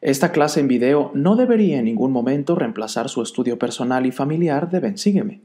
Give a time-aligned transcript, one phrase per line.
[0.00, 4.70] Esta clase en video no debería en ningún momento reemplazar su estudio personal y familiar
[4.70, 5.40] de Bensígueme.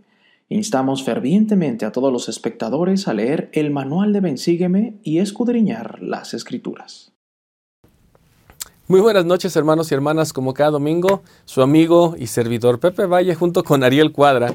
[0.47, 6.35] Instamos fervientemente a todos los espectadores a leer el manual de Bensígueme y escudriñar las
[6.35, 7.13] escrituras.
[8.87, 13.33] Muy buenas noches hermanos y hermanas, como cada domingo, su amigo y servidor Pepe Valle
[13.33, 14.53] junto con Ariel Cuadra.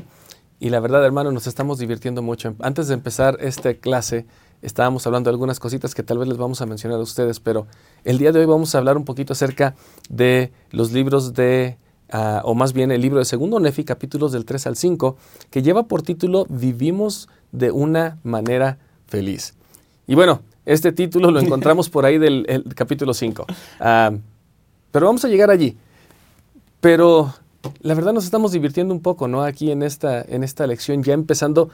[0.60, 2.54] Y la verdad hermano, nos estamos divirtiendo mucho.
[2.60, 4.26] Antes de empezar esta clase,
[4.62, 7.66] estábamos hablando de algunas cositas que tal vez les vamos a mencionar a ustedes, pero
[8.04, 9.74] el día de hoy vamos a hablar un poquito acerca
[10.08, 11.76] de los libros de
[12.10, 15.16] Ah, o más bien el libro de Segundo Nefi, capítulos del 3 al 5,
[15.50, 19.54] que lleva por título Vivimos de una manera feliz.
[20.06, 23.46] Y bueno, este título lo encontramos por ahí del capítulo 5.
[23.80, 24.12] Ah,
[24.90, 25.76] pero vamos a llegar allí.
[26.80, 27.34] Pero
[27.82, 29.42] la verdad nos estamos divirtiendo un poco, ¿no?
[29.42, 31.68] Aquí en esta, en esta lección, ya empezando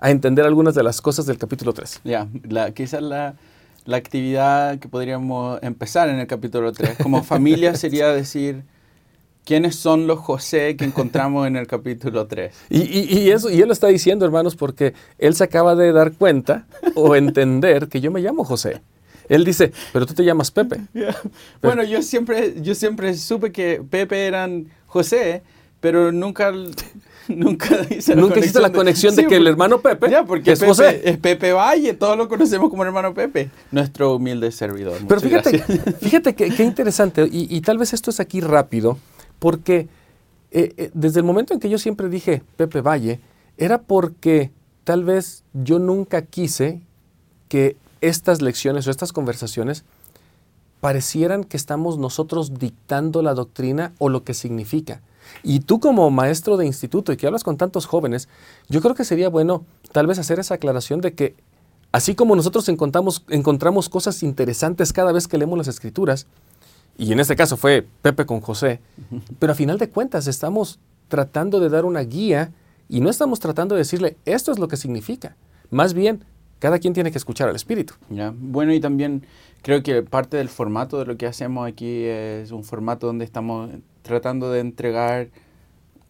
[0.00, 2.00] a entender algunas de las cosas del capítulo 3.
[2.04, 2.28] Ya,
[2.74, 3.34] quizás la,
[3.84, 8.64] la actividad que podríamos empezar en el capítulo 3 como familia sería decir
[9.44, 12.54] ¿Quiénes son los José que encontramos en el capítulo 3?
[12.68, 16.66] Y, eso, y él lo está diciendo, hermanos, porque él se acaba de dar cuenta
[16.94, 18.80] o entender que yo me llamo José.
[19.28, 20.80] Él dice, pero tú te llamas Pepe.
[21.62, 25.42] Bueno, yo siempre, yo siempre supe que Pepe eran José,
[25.80, 26.52] pero nunca,
[27.36, 31.00] nunca hice la nunca conexión, la conexión de, que el hermano Pepe porque es José.
[31.04, 34.98] Es Pepe Valle, todos lo conocemos como hermano Pepe, nuestro humilde servidor.
[35.06, 35.58] Pero fíjate,
[36.00, 38.98] fíjate qué interesante, y, y tal vez esto es aquí rápido,
[39.38, 39.88] porque
[40.52, 43.20] eh, eh, desde el momento en que yo siempre dije Pepe Valle,
[43.56, 44.50] era porque
[44.84, 46.80] tal vez yo nunca quise
[47.48, 49.84] que estas lecciones o estas conversaciones
[50.80, 55.02] parecieran que estamos nosotros dictando la doctrina o lo que significa.
[55.42, 58.28] Y tú como maestro de instituto y que hablas con tantos jóvenes,
[58.68, 61.34] yo creo que sería bueno tal vez hacer esa aclaración de que
[61.92, 66.26] así como nosotros encontramos, encontramos cosas interesantes cada vez que leemos las escrituras,
[66.98, 68.80] y en este caso fue Pepe con José,
[69.38, 72.52] pero a final de cuentas estamos tratando de dar una guía
[72.88, 75.36] y no estamos tratando de decirle esto es lo que significa.
[75.70, 76.24] Más bien,
[76.60, 77.94] cada quien tiene que escuchar al espíritu.
[78.38, 79.26] Bueno, y también
[79.62, 83.70] creo que parte del formato de lo que hacemos aquí es un formato donde estamos
[84.02, 85.28] tratando de entregar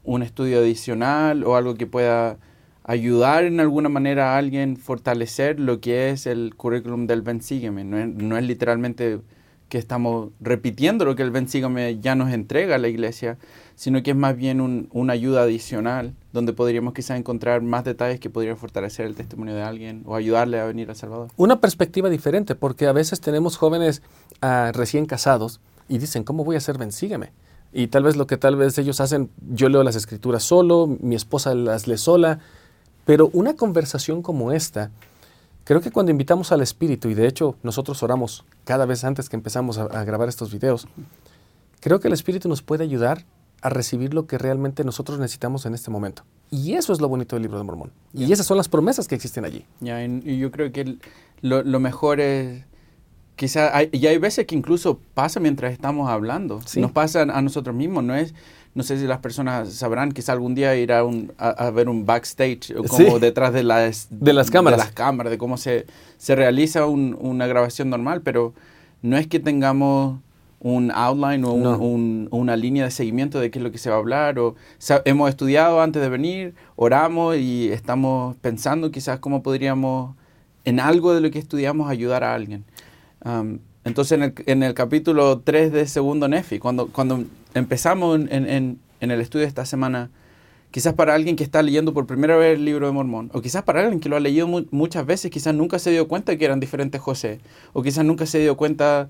[0.04, 2.38] un estudio adicional o algo que pueda
[2.84, 7.84] ayudar en alguna manera a alguien fortalecer lo que es el currículum del Ben Sígueme.
[7.84, 9.20] No es, literalmente
[9.68, 13.38] que estamos repitiendo lo que el Bensígame ya nos entrega a la iglesia,
[13.76, 18.30] sino que es más bien una ayuda adicional, donde podríamos quizás encontrar más detalles que
[18.30, 21.28] podrían fortalecer el testimonio de alguien o ayudarle a venir al Salvador.
[21.36, 24.02] Una perspectiva diferente, porque a veces tenemos jóvenes
[24.40, 27.32] ah, recién casados y dicen, ¿cómo voy a ser Bensígame?
[27.72, 31.14] Y tal vez lo que tal vez ellos hacen, yo leo las escrituras solo, mi
[31.14, 32.40] esposa las lee sola,
[33.04, 34.90] pero una conversación como esta,
[35.70, 39.36] Creo que cuando invitamos al Espíritu, y de hecho nosotros oramos cada vez antes que
[39.36, 40.88] empezamos a, grabar estos videos,
[41.80, 43.24] creo que el Espíritu nos puede ayudar
[43.62, 46.24] a recibir lo que realmente nosotros necesitamos en este momento.
[46.50, 47.92] Y eso es lo bonito del libro de Mormón.
[48.12, 49.64] Y esas son las promesas que existen allí.
[49.80, 50.96] y yo creo que
[51.42, 52.64] lo, mejor es,
[53.36, 56.60] quizá, hay, y hay veces que incluso pasa mientras estamos hablando.
[56.76, 58.34] Nos pasa a nosotros mismos, no es
[58.72, 61.02] no sé si las personas sabrán, quizá algún día ir a,
[61.38, 65.38] a, ver un backstage, como detrás de las, de las cámaras, de, las cámaras, de
[65.38, 65.86] cómo se,
[66.18, 68.54] se realiza una grabación normal, pero
[69.02, 70.20] no es que tengamos
[70.60, 73.98] un outline o una línea de seguimiento de qué es lo que se va a
[73.98, 74.38] hablar.
[74.38, 74.54] O,
[75.04, 80.14] hemos estudiado antes de venir, oramos y estamos pensando quizás cómo podríamos
[80.64, 82.64] en algo de lo que estudiamos ayudar a alguien.
[83.24, 88.78] Um, entonces en el, en el, capítulo 3 de Segundo Nefi, cuando, cuando empezamos en,
[89.00, 90.10] el estudio de esta semana,
[90.70, 93.62] quizás para alguien que está leyendo por primera vez el libro de Mormón, o quizás
[93.62, 96.60] para alguien que lo ha leído muchas veces, quizás nunca se dio cuenta que eran
[96.60, 97.40] diferentes José,
[97.72, 99.08] o quizás nunca se dio cuenta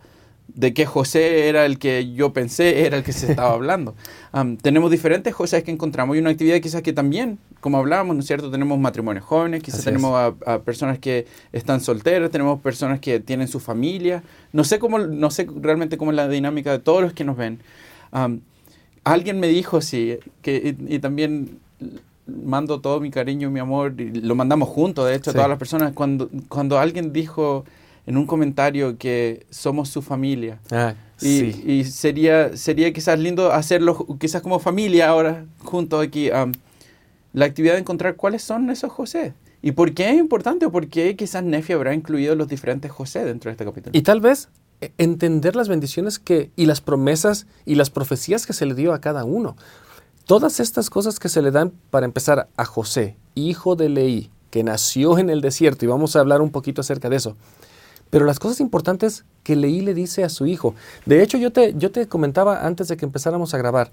[0.55, 3.95] de que José era el que yo pensé, era el que se estaba hablando.
[4.63, 8.27] tenemos diferentes José que encontramos y una actividad quizás que también, como hablábamos, ¿no es
[8.27, 8.51] cierto?
[8.51, 13.61] Tenemos matrimonios jóvenes, quizás tenemos a, personas que están solteras, tenemos personas que tienen su
[13.61, 14.23] familia.
[14.53, 17.37] No sé, cómo, no sé realmente cómo es la dinámica de todos los que nos
[17.37, 17.61] ven,
[19.05, 21.59] alguien me dijo, sí, que, y, también
[22.27, 25.49] mando todo mi cariño y mi amor, y lo mandamos juntos, de hecho, a todas
[25.49, 27.65] las personas, cuando, cuando alguien dijo
[28.07, 30.61] en un comentario que somos su familia.
[30.71, 36.31] Ah, y, y, sería, sería quizás lindo hacerlo quizás como familia ahora, juntos aquí,
[37.33, 39.35] la actividad de encontrar cuáles son esos José.
[39.63, 43.25] ¿Y por qué es importante o por qué quizás Nefi habrá incluido los diferentes José
[43.25, 43.97] dentro de este capítulo?
[43.97, 44.49] Y tal vez
[44.99, 49.01] entender las bendiciones que, y las promesas y las profecías que se le dio a
[49.01, 49.57] cada uno.
[50.25, 54.65] Todas estas cosas que se le dan para empezar a José, hijo de Leí, que
[54.65, 57.37] nació en el desierto, y vamos a hablar un poquito acerca de eso.
[58.11, 60.75] Pero las cosas importantes que Leí le dice a su hijo.
[61.07, 63.91] De hecho, yo te, yo te comentaba antes de que empezáramos a grabar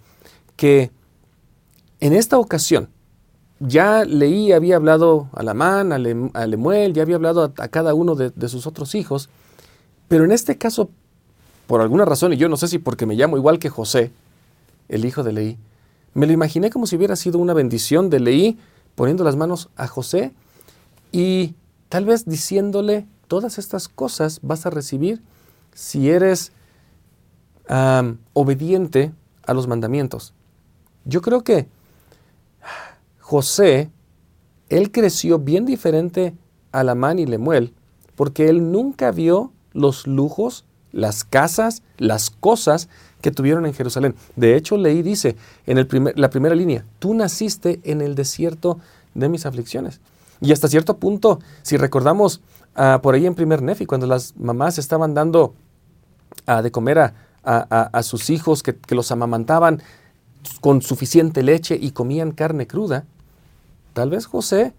[0.55, 0.91] que
[1.99, 2.89] en esta ocasión
[3.59, 8.31] ya Leí había hablado a Lamán, a, Lemuel, ya había hablado a, cada uno de,
[8.31, 9.29] de, sus otros hijos,
[10.07, 10.89] pero en este caso,
[11.65, 14.11] por alguna razón, y yo no sé si porque me llamo igual que José,
[14.89, 15.57] el hijo de Leí,
[16.13, 18.59] me lo imaginé como si hubiera sido una bendición de Leí
[18.95, 20.33] poniendo las manos a José
[21.11, 21.53] y
[21.89, 25.21] tal vez diciéndole, todas estas cosas vas a recibir
[25.73, 26.51] si eres
[28.33, 29.11] obediente
[29.45, 30.33] a los mandamientos.
[31.05, 31.67] Yo creo que
[33.19, 33.91] José,
[34.69, 36.33] él creció bien diferente
[36.71, 37.73] a Lamán y Lemuel,
[38.15, 42.89] porque él nunca vio los lujos, las casas, las cosas
[43.21, 44.15] que tuvieron en Jerusalén.
[44.35, 45.35] De hecho, leí, dice
[45.65, 48.79] en el la primera línea, tú naciste en el desierto
[49.13, 49.99] de mis aflicciones.
[50.39, 52.41] Y hasta cierto punto, si recordamos
[52.77, 55.53] ah, por ahí en primer Nefi, cuando las mamás estaban dando
[56.45, 57.13] ah, de comer a,
[57.43, 59.81] a, sus hijos que, los amamantaban
[60.59, 63.05] con suficiente leche y comían carne cruda,
[63.93, 64.73] tal vez José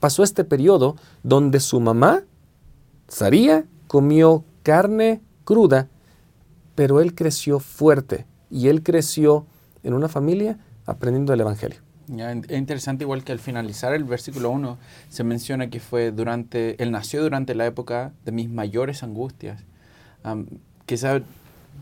[0.00, 2.22] pasó este periodo donde su mamá,
[3.08, 5.88] Saría, comió carne cruda,
[6.74, 9.46] pero él creció fuerte y él creció
[9.82, 14.78] en una familia aprendiendo el Evangelio es interesante igual que al finalizar el versículo 1
[15.08, 19.62] se menciona que fue durante, él nació durante la época de mis mayores angustias.
[20.86, 21.22] quizás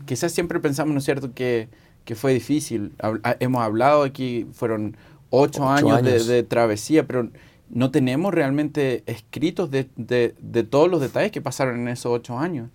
[0.05, 1.69] quizá siempre pensamos, ¿no es cierto?, que,
[2.05, 2.93] que fue difícil.
[3.39, 4.97] hemos hablado aquí, fueron
[5.29, 7.29] ocho, años, De, travesía, pero
[7.69, 12.37] no tenemos realmente escritos de, de, de todos los detalles que pasaron en esos ocho
[12.37, 12.69] años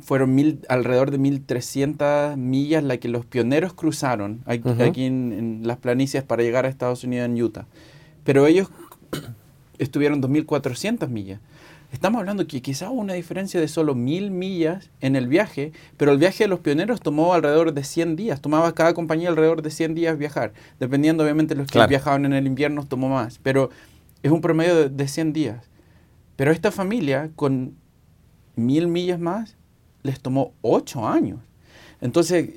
[0.00, 6.22] fueron mil, alrededor de 1.300 millas las que los pioneros cruzaron aquí, en, las planicies
[6.22, 7.66] para llegar a Estados Unidos en Utah.
[8.24, 8.68] Pero ellos
[9.78, 11.40] estuvieron 2.400 millas.
[11.92, 16.12] Estamos hablando que quizá hubo una diferencia de solo mil millas en el viaje, pero
[16.12, 18.42] el viaje de los pioneros tomó alrededor de 100 días.
[18.42, 20.52] Tomaba cada compañía alrededor de 100 días viajar.
[20.80, 23.38] Dependiendo, obviamente, de los que viajaban en el invierno, tomó más.
[23.42, 23.70] Pero
[24.22, 25.70] es un promedio de, de 100 días.
[26.34, 27.76] Pero esta familia, con
[28.56, 29.56] mil millas más,
[30.02, 31.38] les tomó ocho años.
[32.00, 32.50] Entonces,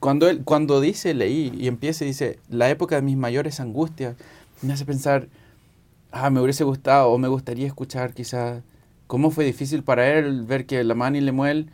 [0.00, 4.16] cuando, él, cuando dice, leí y empieza y dice, la época de mis mayores angustias,
[4.62, 5.28] me hace pensar,
[6.12, 8.62] ah, me hubiese gustado o me gustaría escuchar quizás
[9.06, 11.70] cómo fue difícil para él ver que Lamán y Lemuel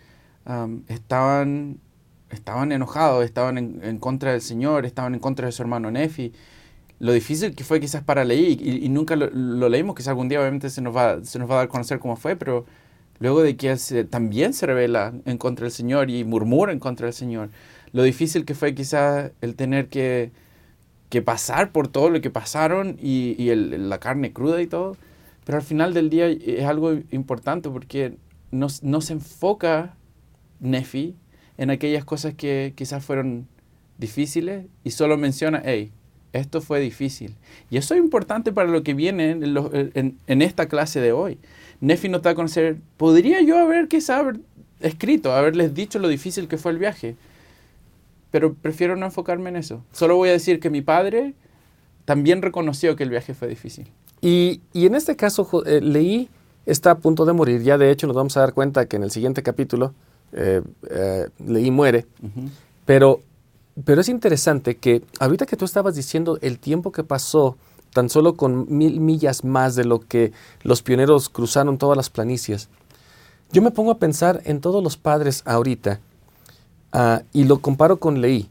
[0.89, 1.79] estaban,
[2.31, 6.33] estaban enojados, estaban en, contra del Señor, estaban en contra de su hermano Nefi.
[6.99, 10.41] Lo difícil que fue quizás para Leí, y, nunca lo, lo, leímos, quizás algún día
[10.41, 12.65] obviamente se nos, va, se nos va a dar a conocer cómo fue, pero
[13.23, 17.07] luego de que él también se revela en contra del Señor y murmura en contra
[17.07, 17.51] del Señor.
[17.93, 20.33] Lo difícil que fue quizás el tener que,
[21.09, 24.97] que, pasar por todo lo que pasaron y, la carne cruda y todo.
[25.45, 28.17] Pero al final del día es algo importante porque
[28.51, 29.95] no, se enfoca
[30.59, 31.15] Nefi
[31.59, 33.47] en aquellas cosas que quizás fueron
[33.99, 35.93] difíciles y solo menciona, hey,
[36.33, 37.37] esto fue difícil.
[37.71, 41.39] Y eso es importante para lo que viene en, en esta clase de hoy.
[41.83, 42.79] Nefi no está a conocer.
[42.97, 44.39] ¿Podría yo haber quizá haber
[44.81, 47.17] escrito, haberles dicho lo difícil que fue el viaje?
[48.31, 49.83] Pero prefiero no enfocarme en eso.
[49.93, 51.35] Solo voy a decir que mi padre
[52.05, 53.89] también reconoció que el viaje fue difícil.
[54.21, 56.29] Y, en este caso, eh, Leí
[56.67, 57.63] está a punto de morir.
[57.63, 59.93] Ya de hecho nos vamos a dar cuenta que en el siguiente capítulo
[60.33, 62.07] eh, eh, Leí muere.
[62.87, 63.23] pero,
[63.85, 67.57] pero es interesante que ahorita que tú estabas diciendo el tiempo que pasó
[67.93, 70.33] tan solo con mil millas más de lo que
[70.63, 72.69] los pioneros cruzaron todas las planicies.
[73.53, 76.01] Yo me pongo a pensar en todos los padres ahorita
[76.93, 78.49] ah, y lo comparo con Leí.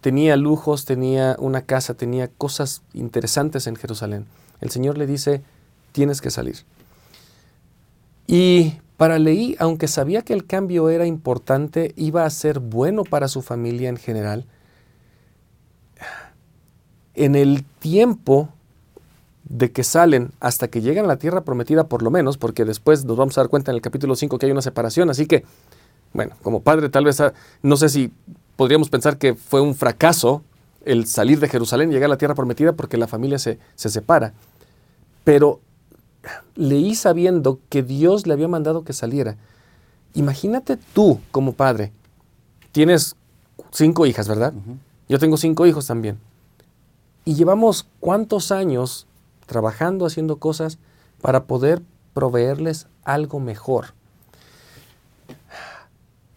[0.00, 4.26] Tenía lujos, tenía una casa, tenía cosas interesantes en Jerusalén.
[4.60, 5.42] El Señor le dice,
[5.92, 6.56] tienes que salir.
[8.26, 13.28] Y para Leí, aunque sabía que el cambio era importante, iba a ser bueno para
[13.28, 14.46] su familia en general,
[17.20, 18.48] en el tiempo
[19.44, 23.04] de que salen hasta que llegan a la tierra prometida por lo menos, porque después
[23.04, 25.44] nos vamos a dar cuenta en el capítulo 5 que hay una separación, así que,
[26.14, 28.10] bueno, como padre tal vez, ah, no sé si
[28.56, 30.42] podríamos pensar que fue un fracaso
[30.86, 33.90] el salir de Jerusalén y llegar a la tierra prometida porque la familia se, se
[33.90, 34.32] separa,
[35.22, 35.60] pero
[36.54, 39.36] leí sabiendo que Dios le había mandado que saliera.
[40.14, 41.92] Imagínate tú como padre,
[42.72, 43.14] tienes
[43.72, 44.54] cinco hijas, ¿verdad?
[45.06, 46.18] Yo tengo cinco hijos también.
[47.24, 49.06] Y llevamos cuántos años
[49.46, 50.78] trabajando, haciendo cosas
[51.20, 51.82] para poder
[52.14, 53.94] proveerles algo mejor.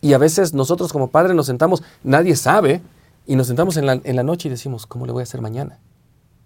[0.01, 2.81] Y a veces nosotros como padres nos sentamos, nadie sabe,
[3.25, 5.79] y nos sentamos en la, noche y decimos, ¿cómo le voy a hacer mañana?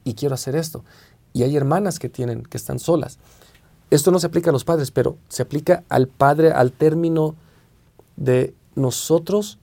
[0.04, 0.84] Y quiero hacer esto.
[1.34, 3.18] Y hay hermanas que tienen, que están solas.
[3.90, 7.36] esto no se aplica a los padres, pero se aplica al padre al término
[8.16, 9.58] de nosotros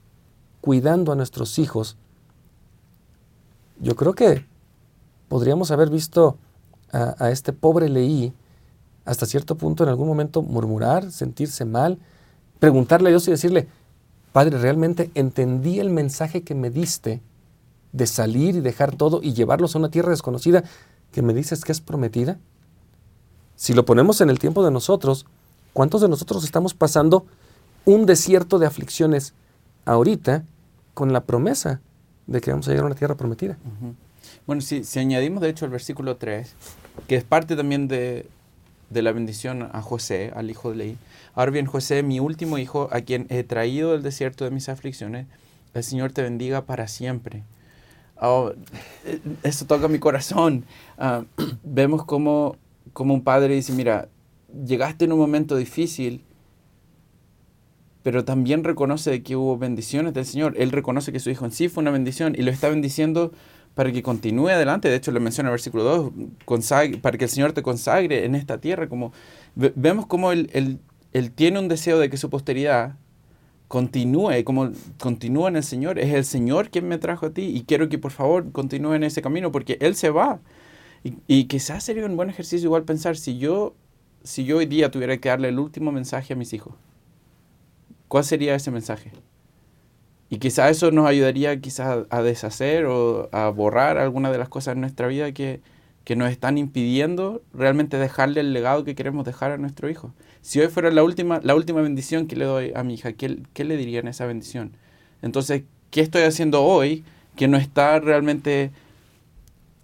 [0.61, 1.97] cuidando a nuestros hijos.
[3.79, 4.45] Yo creo que
[5.35, 6.39] podríamos haber visto
[6.93, 8.33] a, este pobre Leí
[9.05, 11.99] hasta cierto punto en algún momento murmurar, sentirse mal,
[12.61, 13.67] preguntarle a Dios y decirle,
[14.31, 17.21] Padre, realmente entendí el mensaje que me diste
[17.91, 20.63] de salir y dejar todo y llevarlos a una tierra desconocida
[21.11, 22.39] que me dices que es prometida.
[23.57, 25.27] Si lo ponemos en el tiempo de nosotros,
[25.73, 27.27] ¿cuántos de nosotros estamos pasando
[27.87, 29.35] un desierto de aflicciones
[29.85, 30.45] ahorita
[30.95, 31.81] con la promesa
[32.29, 33.59] de que vamos a llegar a una tierra prometida?
[34.47, 36.55] Bueno, si, si añadimos de hecho el versículo 3,
[37.07, 38.27] que es parte también de,
[38.91, 40.99] de la bendición a José, al hijo de Leí.
[41.35, 45.27] Ahora bien, José, mi último hijo, a quien he traído del desierto de mis aflicciones,
[45.75, 47.43] el Señor te bendiga para siempre.
[48.21, 48.53] Oh,
[49.05, 50.65] eh, eso toca mi corazón.
[50.97, 51.25] Ah,
[51.65, 52.57] vemos como,
[52.93, 54.09] como un padre dice, mira,
[54.67, 56.25] llegaste en un momento difícil,
[58.05, 60.55] pero también reconoce que hubo bendiciones del Señor.
[60.57, 63.33] Él reconoce que su hijo en sí fue una bendición y lo está bendiciendo
[63.75, 64.89] para que continúe adelante.
[64.89, 68.35] De hecho, le menciona en el versículo 2, para que el Señor te consagre en
[68.35, 68.89] esta tierra.
[68.89, 69.13] Como,
[69.55, 70.81] vemos como él,
[71.13, 72.97] él, tiene un deseo de que su posteridad
[73.69, 75.99] continúe, como continúa en el Señor.
[75.99, 79.05] Es el Señor quien me trajo a ti y quiero que por favor continúe en
[79.05, 80.41] ese camino porque Él se va.
[81.03, 83.75] Y, y quizás sería un buen ejercicio igual pensar si yo,
[84.23, 86.75] si yo hoy día tuviera que darle el último mensaje a mis hijos,
[88.09, 89.13] ¿cuál sería ese mensaje?
[90.35, 94.75] Y quizás eso nos ayudaría quizás a deshacer o a borrar algunas de las cosas
[94.75, 95.61] en nuestra vida que,
[96.03, 100.13] que nos están impidiendo realmente dejarle el legado que queremos dejar a nuestro hijo.
[100.43, 103.43] Si hoy fuera la última, la última bendición que le doy a mi hija, ¿qué,
[103.53, 104.73] qué le diría en esa bendición?
[105.23, 105.63] Entonces,
[105.93, 107.05] ¿qué estoy haciendo hoy
[107.37, 108.73] que no está realmente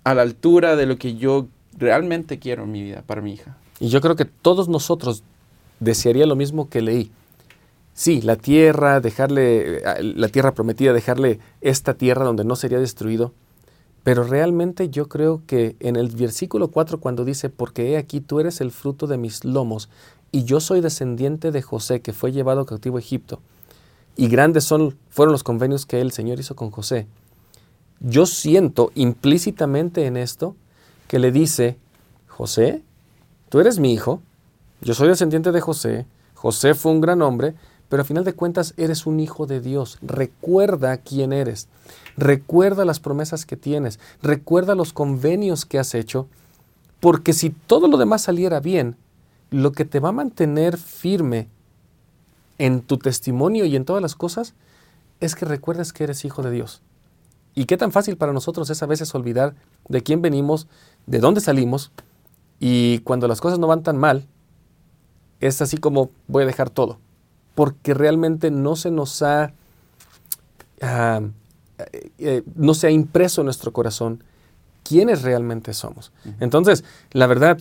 [0.03, 1.47] a la altura de lo que yo
[1.79, 3.57] realmente quiero en mi vida para mi hija?
[3.79, 5.23] Y yo creo que todos nosotros
[5.79, 7.13] desearía lo mismo que leí
[8.01, 13.35] sí, la tierra, dejarle, eh, la tierra prometida, dejarle esta tierra donde no sería destruido.
[14.03, 18.41] Pero realmente yo creo que en el versículo 4 cuando dice, porque he aquí tú
[18.41, 19.91] eres el fruto de mis lomos,
[20.33, 23.41] y yo soy descendiente de José, que fue llevado cautivo a Egipto,
[24.17, 27.07] y grandes son, fueron los convenios que el Señor hizo con José.
[28.01, 30.57] Yo siento implícitamente en esto
[31.07, 31.77] que le dice,
[32.29, 32.83] José,
[33.51, 34.23] tú eres mi hijo,
[34.81, 37.55] yo soy descendiente de José, José fue un gran hombre,
[37.91, 39.99] pero a final de cuentas eres un hijo de Dios.
[40.01, 41.69] Recuerda quién eres.
[42.17, 43.99] Recuerda las promesas que tienes.
[44.23, 46.29] Recuerda los convenios que has hecho.
[47.01, 48.97] Porque si todo lo demás saliera bien,
[49.51, 51.49] lo que te va a mantener firme
[52.59, 54.55] en tu testimonio y en todas las cosas
[55.19, 56.83] es que recuerdes que eres hijo de Dios.
[57.57, 59.57] Y qué tan fácil para nosotros es a veces olvidar
[59.89, 60.69] de quién venimos,
[61.07, 61.91] de dónde salimos,
[62.61, 64.29] y cuando las cosas no van tan mal,
[65.41, 66.99] es así como voy a dejar todo
[67.61, 69.53] porque realmente no se nos ha,
[70.81, 71.21] ah,
[71.77, 74.25] eh, eh, no se ha impreso en nuestro corazón
[74.83, 76.11] quiénes realmente somos.
[76.41, 77.61] Entonces, la verdad,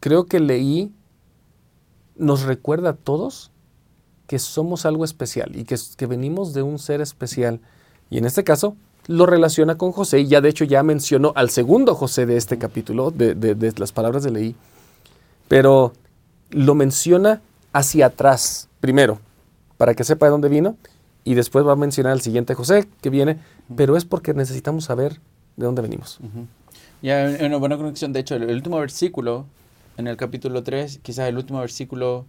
[0.00, 0.90] creo que leí
[2.16, 3.50] nos recuerda a todos
[4.26, 7.60] que somos algo especial y que, que, venimos de un ser especial.
[8.08, 8.74] Y en este caso
[9.06, 12.56] lo relaciona con José y ya de hecho ya mencionó al segundo José de este
[12.56, 14.56] capítulo, de, de las palabras de leí,
[15.46, 15.92] pero
[16.48, 17.42] lo menciona
[17.76, 19.20] hacia atrás primero,
[19.76, 20.76] para que sepa de dónde vino,
[21.24, 23.36] y después va a mencionar al siguiente José que viene,
[23.76, 25.20] pero es porque necesitamos saber
[25.56, 26.18] de dónde venimos.
[27.02, 28.14] Ya, una buena conexión.
[28.14, 29.44] De hecho, el, último versículo,
[29.98, 32.24] en el capítulo 3, quizás el último versículo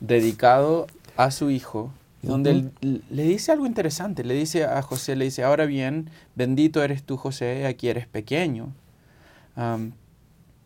[0.00, 4.24] dedicado a su hijo, donde le dice algo interesante.
[4.24, 8.72] Le dice a José, le dice, ahora bien, bendito eres tú, José, aquí eres pequeño.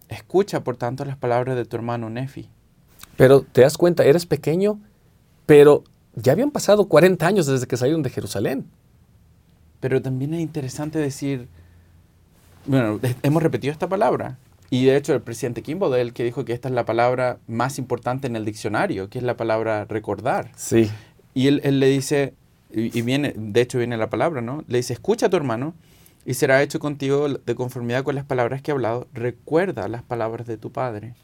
[0.08, 2.48] escucha, por tanto, las palabras de tu hermano Nefi.
[3.16, 4.80] Pero te das cuenta, eres pequeño,
[5.46, 8.66] pero ya habían pasado 40 años desde que salieron de Jerusalén.
[9.80, 11.48] Pero también es interesante decir,
[12.66, 14.38] bueno, hemos repetido esta palabra.
[14.68, 18.26] Y de hecho el presidente Kimball, que dijo que esta es la palabra más importante
[18.26, 20.50] en el diccionario, que es la palabra recordar.
[20.56, 20.90] Sí.
[21.34, 22.34] Y él, él le dice,
[22.72, 24.64] y, viene, de hecho viene la palabra, ¿no?
[24.66, 25.74] Le dice, escucha a tu hermano
[26.24, 29.06] y será hecho contigo de conformidad con las palabras que he hablado.
[29.14, 31.14] Recuerda las palabras de tu padre.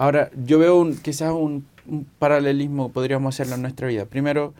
[0.00, 1.66] Ahora, yo veo un, quizás un,
[2.18, 4.06] paralelismo, podríamos hacerlo en nuestra vida.
[4.06, 4.54] Primero,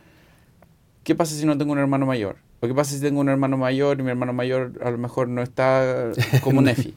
[1.03, 2.37] ¿qué pasa si no tengo un hermano mayor?
[2.61, 5.29] ¿O qué pasa si tengo un hermano mayor y mi hermano mayor a lo mejor
[5.29, 6.13] no está
[6.45, 6.93] como Nefi?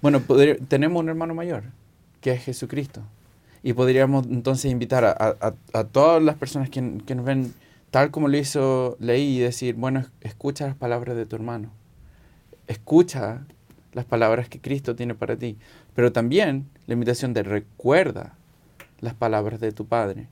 [0.00, 0.22] bueno,
[0.68, 1.64] tenemos un hermano mayor,
[2.20, 3.02] que es Jesucristo.
[3.64, 7.52] Y podríamos entonces invitar a, todas las personas que, nos ven
[7.90, 11.72] tal como lo hizo Leí y decir, bueno, escucha las palabras de tu hermano.
[12.68, 13.40] Escucha
[13.92, 15.58] las palabras que Cristo tiene para ti.
[15.96, 18.34] Pero también la invitación de recuerda
[19.00, 20.26] las palabras de tu Padre.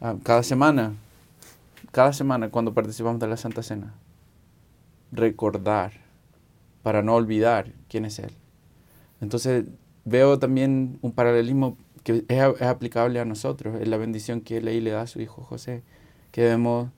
[0.00, 0.94] Ah, cada semana,
[1.92, 3.92] cada semana cuando participamos de la Santa Cena,
[5.12, 5.92] recordar
[6.82, 8.32] para no olvidar quién es Él.
[9.20, 9.66] Entonces
[10.06, 14.90] veo también un paralelismo que es, aplicable a nosotros, es la bendición que Él le
[14.90, 15.82] da a su hijo José,
[16.32, 16.88] que debemos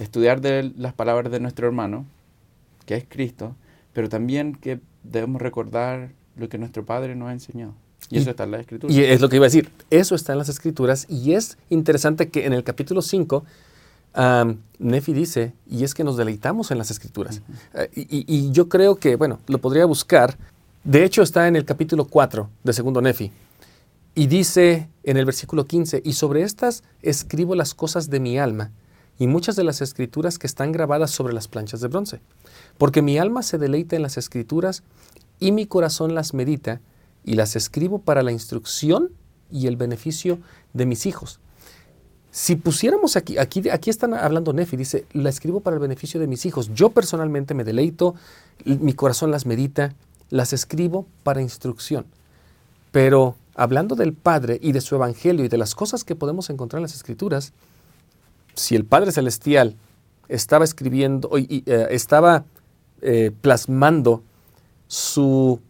[0.00, 0.40] estudiar
[0.76, 2.04] las palabras de nuestro hermano,
[2.84, 3.54] que es Cristo,
[3.92, 7.83] pero también que debemos recordar lo que nuestro Padre nos ha enseñado.
[8.10, 8.96] Y, eso está en las escrituras.
[8.96, 12.28] Y es lo que iba a decir, eso está en las escrituras y es interesante
[12.28, 13.44] que en el capítulo 5
[14.78, 17.42] Nefi dice, y es que nos deleitamos en las escrituras.
[17.74, 20.36] Eh, y, yo creo que, bueno, lo podría buscar.
[20.84, 23.32] De hecho, está en el capítulo 4 de segundo Nefi.
[24.14, 28.70] Y dice en el versículo 15, y sobre estas escribo las cosas de mi alma,
[29.18, 32.20] y muchas de las escrituras que están grabadas sobre las planchas de bronce.
[32.78, 34.82] Porque mi alma se deleita en las escrituras
[35.40, 36.80] y mi corazón las medita
[37.24, 39.10] y las escribo para la instrucción
[39.50, 40.38] y el beneficio
[40.72, 41.40] de mis hijos.
[42.30, 46.26] Si pusiéramos aquí, aquí, aquí están hablando Nefi, dice, la escribo para el beneficio de
[46.26, 46.70] mis hijos.
[46.74, 48.16] Yo personalmente me deleito,
[48.64, 49.94] mi corazón las medita,
[50.30, 52.06] las escribo para instrucción.
[52.90, 56.78] Pero hablando del Padre y de su Evangelio y de las cosas que podemos encontrar
[56.78, 57.52] en las Escrituras,
[58.54, 59.76] si el Padre Celestial
[60.28, 62.44] estaba escribiendo, y, eh, estaba
[63.00, 64.22] eh, plasmando
[64.88, 65.60] su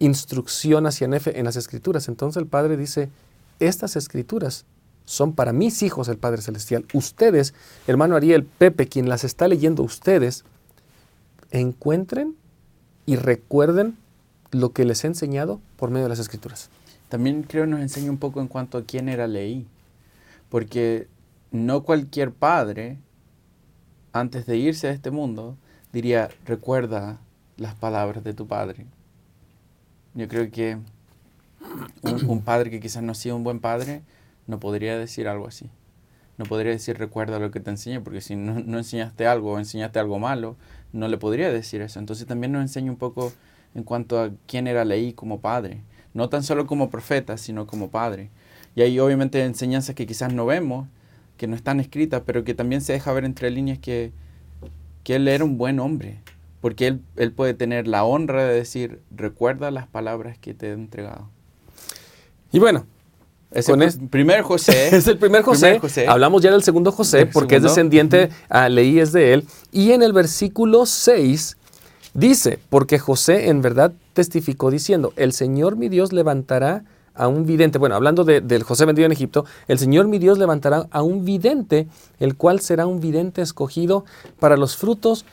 [0.00, 2.08] instrucción hacia Nefe en las escrituras.
[2.08, 3.08] Entonces el Padre dice,
[3.60, 4.64] estas escrituras
[5.04, 6.86] son para mis hijos el Padre Celestial.
[6.92, 7.54] Ustedes,
[7.86, 10.44] hermano Ariel, Pepe, quien las está leyendo, ustedes,
[11.52, 12.34] encuentren
[13.06, 13.96] y recuerden
[14.50, 16.70] lo que les he enseñado por medio de las escrituras.
[17.08, 19.66] También creo nos enseña un poco en cuanto a quién era Leí,
[20.48, 21.08] porque
[21.50, 22.98] no cualquier padre,
[24.12, 25.56] antes de irse a este mundo,
[25.92, 27.18] diría, recuerda
[27.56, 28.86] las palabras de tu padre.
[30.14, 30.78] Yo creo que
[32.02, 34.02] un, padre que quizás no ha sido un buen padre
[34.46, 35.70] no podría decir algo así.
[36.38, 39.58] No podría decir recuerda lo que te enseñé, porque si no, no enseñaste algo o
[39.58, 40.56] enseñaste algo malo,
[40.92, 42.00] no le podría decir eso.
[42.00, 43.32] Entonces también nos enseña un poco
[43.74, 45.82] en cuanto a quién era Leí como padre.
[46.14, 48.30] No tan solo como profeta, sino como padre.
[48.74, 50.88] Y hay obviamente enseñanzas que quizás no vemos,
[51.36, 54.12] que no están escritas, pero que también se deja ver entre líneas que,
[55.04, 56.18] que él era un buen hombre,
[56.60, 60.72] porque él, él puede tener la honra de decir, recuerda las palabras que te he
[60.72, 61.28] entregado.
[62.52, 62.86] Y bueno,
[63.52, 63.68] es
[63.98, 64.94] el primer José.
[64.94, 65.80] es el primer José.
[66.08, 69.46] Hablamos ya del segundo José porque es descendiente, a Leí es de él.
[69.72, 71.56] Y en el versículo 6
[72.14, 77.78] dice, porque José en verdad testificó diciendo, el Señor mi Dios levantará a un vidente,
[77.78, 81.88] bueno, hablando del José vendido en Egipto, el Señor mi Dios levantará a un vidente,
[82.18, 84.04] el cual será un vidente escogido
[84.38, 85.26] para los frutos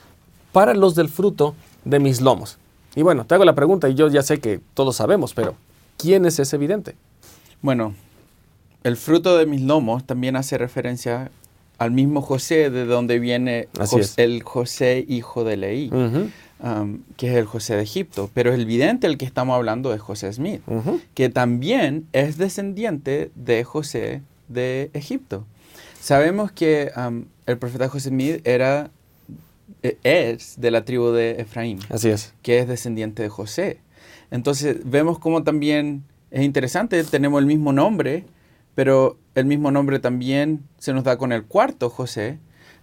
[0.58, 1.54] para los del fruto
[1.86, 2.58] de mis lomos.
[2.96, 5.54] Y bueno, te hago la pregunta y yo ya sé que todos sabemos, pero
[5.98, 6.96] ¿quién es ese evidente?
[7.62, 7.93] Bueno,
[8.84, 11.30] el fruto de mis lomos también hace referencia
[11.78, 13.67] al mismo José de donde viene
[14.17, 18.32] el José hijo de Leí, um, que es el José de Egipto.
[18.34, 20.63] Pero el vidente el que estamos hablando es José Smith,
[21.13, 25.46] que también es descendiente de José de Egipto.
[26.02, 28.89] Sabemos que um, el profeta José Smith era
[29.82, 31.80] es de la tribu de Efraín.
[31.90, 32.34] Así es.
[32.42, 33.80] Que es descendiente de José.
[34.32, 38.26] Entonces vemos cómo también es interesante, tenemos el mismo nombre,
[38.76, 42.40] pero el mismo nombre también se nos da con el cuarto José,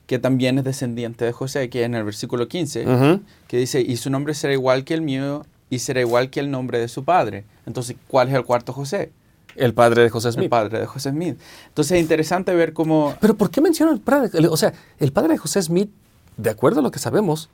[0.07, 3.97] que también es descendiente de José, que es en el versículo 15, que dice, y
[3.97, 7.05] su nombre será igual que el mío y será igual que el nombre de su
[7.05, 7.45] padre.
[7.67, 9.13] Entonces, ¿cuál es el cuarto José?
[9.57, 10.45] El padre de José Smith.
[10.45, 11.39] El padre de José Smith.
[11.69, 13.15] Entonces es interesante ver cómo...
[13.21, 14.31] Pero ¿por qué menciona el padre?
[14.49, 15.91] O sea, el padre de José Smith
[16.37, 17.49] de acuerdo a lo que sabemos,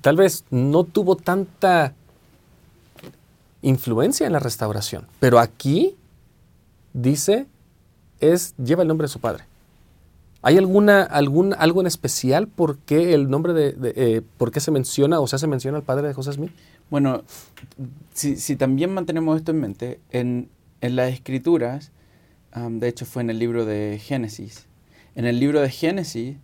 [0.00, 1.94] tal vez no tuvo tanta
[3.62, 5.06] influencia en la restauración.
[5.20, 5.96] Pero aquí
[6.92, 7.46] dice,
[8.20, 9.44] es, lleva el nombre de su padre.
[10.40, 14.70] ¿Hay alguna, algún, algo en especial por qué el nombre de, eh, por qué se
[14.70, 16.52] menciona o sea, se menciona al padre de José Smith?
[16.90, 17.24] Bueno,
[18.14, 20.48] si, también mantenemos esto en mente, en,
[20.80, 21.90] las escrituras,
[22.54, 24.66] de hecho fue en el libro de Génesis,
[25.16, 26.36] en el libro de Génesis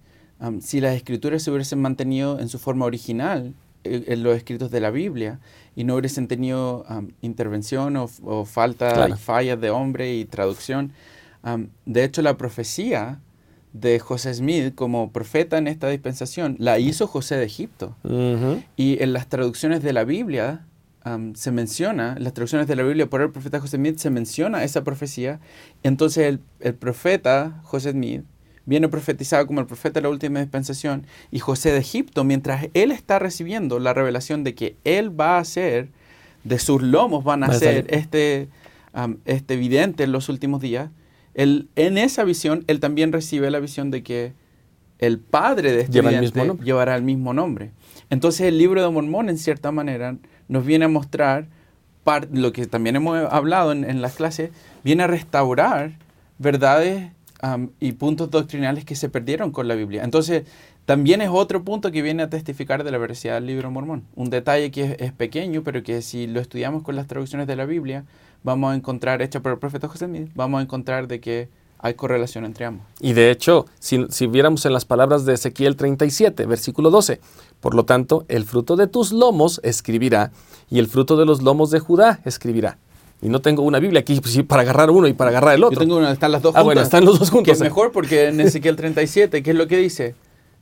[0.61, 4.81] si las escrituras se hubiesen mantenido en su forma original, eh, en los escritos de
[4.81, 5.41] la Biblia,
[5.77, 6.85] y no hubiesen tenido
[7.21, 10.93] intervención o, falta y fallas de hombre y traducción,
[11.85, 13.21] de hecho la profecía
[13.75, 17.97] de José Smith como profeta en esta dispensación la hizo José de Egipto.
[18.77, 20.65] Y en las traducciones de la Biblia
[21.35, 24.65] se menciona, en las traducciones de la Biblia por el profeta José Smith se menciona
[24.65, 25.41] esa profecía.
[25.83, 28.25] Entonces el, el profeta José Smith
[28.67, 32.93] viene profetizado como el profeta de la última dispensación, y José de Egipto, mientras él
[32.93, 35.89] está recibiendo la revelación de que él va a ser,
[36.45, 38.49] de sus lomos van a ser este,
[39.25, 40.91] este vidente en los últimos días,
[41.35, 44.33] él, en esa visión, él también recibe la visión de que
[44.99, 47.73] el padre de este vidente llevará el mismo nombre.
[48.11, 50.17] Entonces el libro de Mormón, en cierta manera,
[50.49, 51.49] nos viene a mostrar
[52.33, 54.51] lo que también hemos hablado en, las clases,
[54.83, 55.93] viene a restaurar
[56.39, 57.11] verdades
[57.81, 60.05] y puntos doctrinales que se perdieron con la Biblia.
[60.05, 60.45] Entonces,
[60.87, 64.05] también es otro punto que viene a testificar de la veracidad del libro mormón.
[64.15, 67.65] Un detalle que es, pequeño, pero que si lo estudiamos con las traducciones de la
[67.65, 68.05] Biblia,
[68.43, 71.95] vamos a encontrar, hecha por el profeta José Smith, vamos a encontrar de que hay
[71.95, 72.87] correlación entre ambos.
[73.01, 77.21] Y de hecho, si, si viéramos en las palabras de Ezequiel 37, versículo 12,
[77.61, 80.33] por lo tanto, el fruto de tus lomos escribirá,
[80.71, 82.79] y el fruto de los lomos de Judá escribirá.
[83.25, 85.77] Y no tengo una Biblia aquí pues, para agarrar uno y para agarrar el otro.
[85.77, 86.61] Yo tengo una, están las dos juntas.
[86.61, 87.47] Ah, bueno, están los dos juntos.
[87.47, 90.15] Que es mejor porque en Ezequiel 37, ¿qué es lo que dice?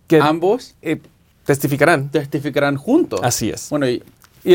[0.06, 1.00] Que ambos eh,
[1.44, 2.08] testificarán.
[2.10, 3.18] Testificarán juntos.
[3.24, 3.68] Así es.
[3.68, 4.00] Bueno, y,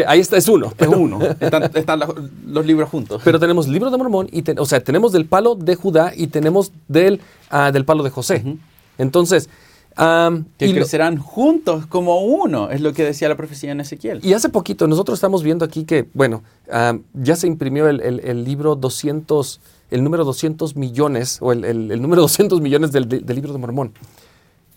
[0.08, 0.74] ahí está, es uno.
[0.78, 1.20] Es uno.
[1.74, 2.00] están,
[2.46, 3.22] los, libros juntos.
[3.26, 6.72] Pero tenemos libro de Mormón, y o sea, tenemos del palo de Judá y tenemos
[6.88, 8.42] del, ah, del palo de José.
[8.98, 9.50] Entonces,
[9.98, 14.20] que crecerán juntos como uno, es lo que decía la profecía en Ezequiel.
[14.24, 16.44] Y hace poquito, nosotros estamos viendo aquí que, bueno,
[17.14, 22.92] ya se imprimió el, libro 200, el número 200 millones, o el, número 200 millones
[22.92, 23.94] del, libro de Mormón.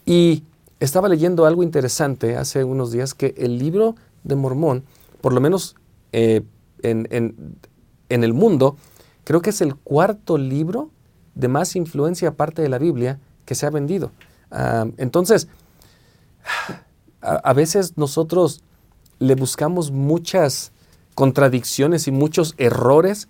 [0.06, 0.42] Y
[0.80, 4.85] estaba leyendo algo interesante hace unos días, que el libro de Mormón,
[5.20, 5.76] por lo menos
[6.12, 6.40] eh,
[6.83, 8.76] en, en el mundo,
[9.24, 10.90] creo que es el cuarto libro
[11.35, 14.12] de más influencia aparte de la Biblia que se ha vendido
[14.96, 15.48] entonces,
[17.20, 18.62] a, veces nosotros
[19.18, 20.72] le buscamos muchas
[21.14, 23.28] contradicciones y muchos errores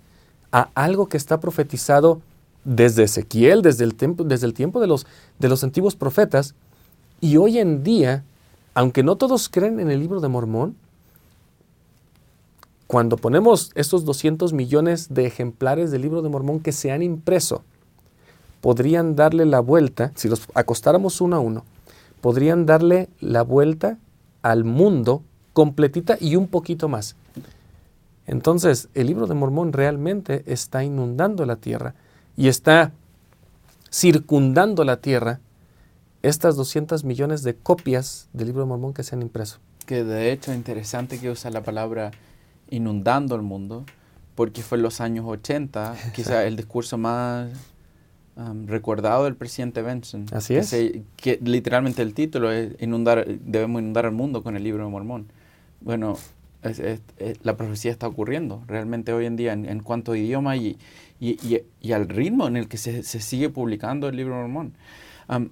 [0.51, 2.21] a algo que está profetizado
[2.63, 5.05] desde Ezequiel, desde el, tiempo, desde el tiempo de los,
[5.39, 6.55] de los antiguos profetas,
[7.19, 8.23] y hoy en día,
[8.73, 10.75] aunque no todos creen en el libro de Mormón,
[12.87, 17.63] cuando ponemos estos 200 millones de ejemplares del libro de Mormón que se han impreso
[18.61, 21.65] podrían darle la vuelta, si los acostáramos uno a uno,
[22.21, 23.97] podrían darle la vuelta
[24.43, 27.15] al mundo completita y un poquito más.
[28.27, 31.95] Entonces, el libro de Mormón realmente está inundando la tierra
[32.37, 32.91] y está
[33.91, 35.41] circundando la tierra
[36.21, 39.57] estas 200 millones de copias del libro de Mormón que se han impreso.
[39.87, 42.11] Que de hecho es interesante que usa la palabra
[42.69, 43.85] inundando el mundo,
[44.35, 47.49] porque fue en los años 80, quizá el discurso más
[48.65, 50.25] recordado del presidente Benson.
[50.31, 50.73] Así es.
[51.15, 55.27] que literalmente el título es inundar, debemos inundar el mundo con el libro de Mormón.
[55.81, 56.17] Bueno,
[57.43, 60.77] la profecía está ocurriendo realmente hoy en día en, cuanto a idioma y,
[61.19, 64.73] y, al ritmo en el que se, sigue publicando el libro de Mormón.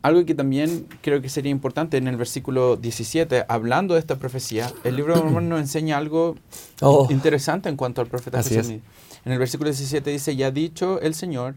[0.02, 4.72] algo que también creo que sería importante en el versículo 17, hablando de esta profecía,
[4.84, 6.36] el libro de Mormón nos enseña algo
[6.82, 7.08] oh.
[7.10, 8.82] interesante en cuanto al profeta José.
[9.26, 11.56] En el versículo 17 dice, ya ha dicho el Señor,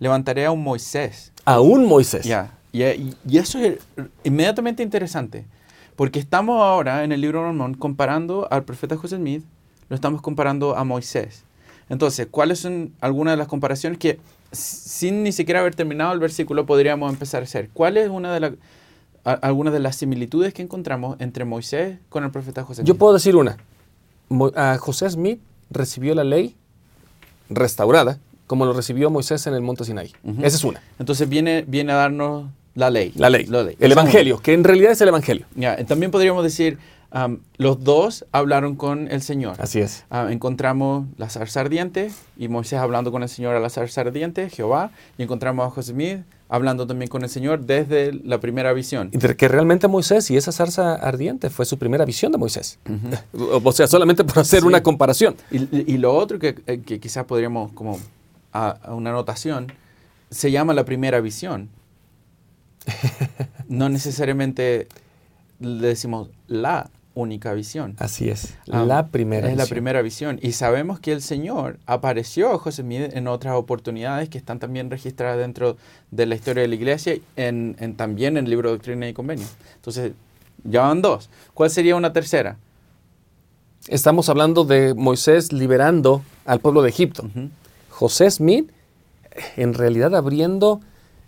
[0.00, 1.32] levantaré a un Moisés.
[1.44, 2.24] A un Moisés.
[2.24, 2.58] Ya.
[2.72, 3.78] Y, eso es
[4.24, 5.46] inmediatamente interesante.
[5.94, 9.44] Porque estamos ahora en el libro de Mormón comparando al profeta José Smith,
[9.88, 11.44] lo estamos comparando a Moisés.
[11.90, 14.18] Entonces, ¿cuáles son algunas de las comparaciones que
[14.50, 17.68] sin ni siquiera haber terminado el versículo podríamos empezar a hacer?
[17.72, 18.52] ¿Cuál es una de las
[19.22, 22.88] algunas de las similitudes que encontramos entre Moisés con el profeta José Smith?
[22.88, 23.58] Yo puedo decir una.
[24.78, 26.56] José Smith recibió la ley
[27.50, 28.18] restaurada
[28.50, 30.10] como lo recibió Moisés en el monte Sinai.
[30.42, 30.82] Esa es una.
[30.98, 33.12] Entonces viene, viene a darnos la ley.
[33.14, 33.46] La ley.
[33.78, 35.46] El Evangelio, que en realidad es el Evangelio.
[35.54, 36.76] Ya, también podríamos decir,
[37.58, 39.54] los dos hablaron con el Señor.
[39.60, 40.04] Así es.
[40.30, 44.90] encontramos la zarza ardiente y Moisés hablando con el Señor a la zarza ardiente, Jehová,
[45.16, 49.10] y encontramos a José Smith hablando también con el Señor desde la primera visión.
[49.12, 52.80] Y que realmente Moisés y esa zarza ardiente fue su primera visión de Moisés.
[53.32, 55.36] o sea, solamente por hacer una comparación.
[55.52, 58.00] Y, lo otro que, eh, que quizás podríamos como
[58.52, 59.72] a, una anotación,
[60.30, 61.68] se llama la primera visión.
[63.68, 64.88] No necesariamente
[65.60, 67.94] le decimos la única visión.
[67.98, 70.40] Así es, ah, la primera es la primera visión.
[70.42, 74.90] Y sabemos que el Señor apareció a José Smith en otras oportunidades que están también
[74.90, 75.76] registradas dentro
[76.10, 79.12] de la historia de la iglesia, en, en también en el libro de Doctrina y
[79.12, 79.46] Convenio.
[79.76, 80.12] Entonces,
[80.64, 81.30] ya van dos.
[81.54, 82.56] ¿Cuál sería una tercera?
[83.88, 87.24] Estamos hablando de Moisés liberando al pueblo de Egipto.
[88.00, 88.72] José Smith
[89.58, 90.80] en realidad abriendo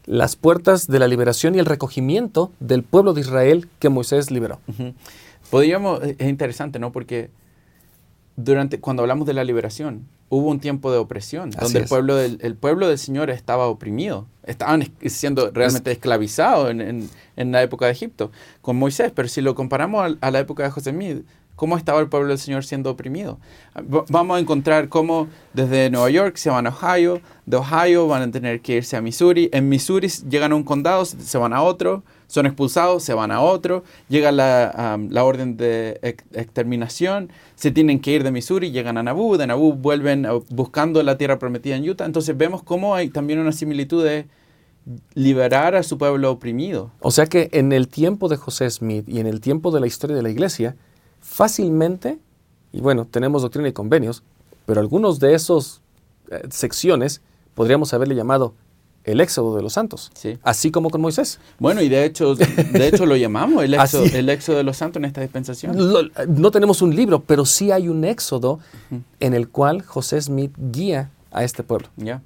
[0.07, 4.59] las puertas de la liberación y el recogimiento del pueblo de Israel que Moisés liberó.
[5.51, 6.91] Podríamos, es interesante, ¿no?
[6.91, 7.29] Porque
[8.37, 12.39] durante, cuando hablamos de la liberación, hubo un tiempo de opresión, donde el pueblo, del,
[12.41, 17.93] el pueblo del Señor estaba oprimido, estaban siendo realmente esclavizados en, en, la época de
[17.93, 18.33] Egipto
[18.63, 21.19] con Moisés, pero si lo comparamos a, la época de José Mid,
[21.63, 23.39] ¿cómo estaba el pueblo del Señor siendo oprimido?
[24.09, 28.31] Vamos a encontrar cómo desde Nueva York se van a Ohio, de Ohio van a
[28.33, 32.03] tener que irse a Missouri, en Missouri llegan a un condado, se van a otro,
[32.27, 36.01] son expulsados, se van a otro, llega la, orden de
[36.33, 41.17] exterminación, se tienen que ir de Missouri, llegan a Nauvoo, de Nauvoo vuelven buscando la
[41.17, 42.07] tierra prometida en Utah.
[42.07, 44.27] Entonces vemos cómo hay también una similitud de
[45.15, 46.91] liberar a su pueblo oprimido.
[46.99, 49.87] O sea que en el tiempo de José Smith y en el tiempo de la
[49.87, 50.75] historia de la iglesia,
[51.23, 52.19] fácilmente,
[52.73, 54.23] y bueno, tenemos doctrina y convenios,
[54.67, 55.81] pero algunos de esos
[56.31, 57.23] eh, secciones
[57.55, 58.55] podríamos haberle llamado
[59.05, 60.39] el éxodo de los santos, sí.
[60.43, 61.41] así como con Moisés.
[61.59, 65.01] Bueno, y de hecho, de hecho lo llamamos el éxodo, el éxodo de los santos
[65.01, 65.77] en esta dispensación.
[66.29, 68.61] no tenemos un libro, pero sí hay un éxodo
[69.19, 71.89] en el cual José Smith guía a este pueblo.
[71.97, 72.23] Ya.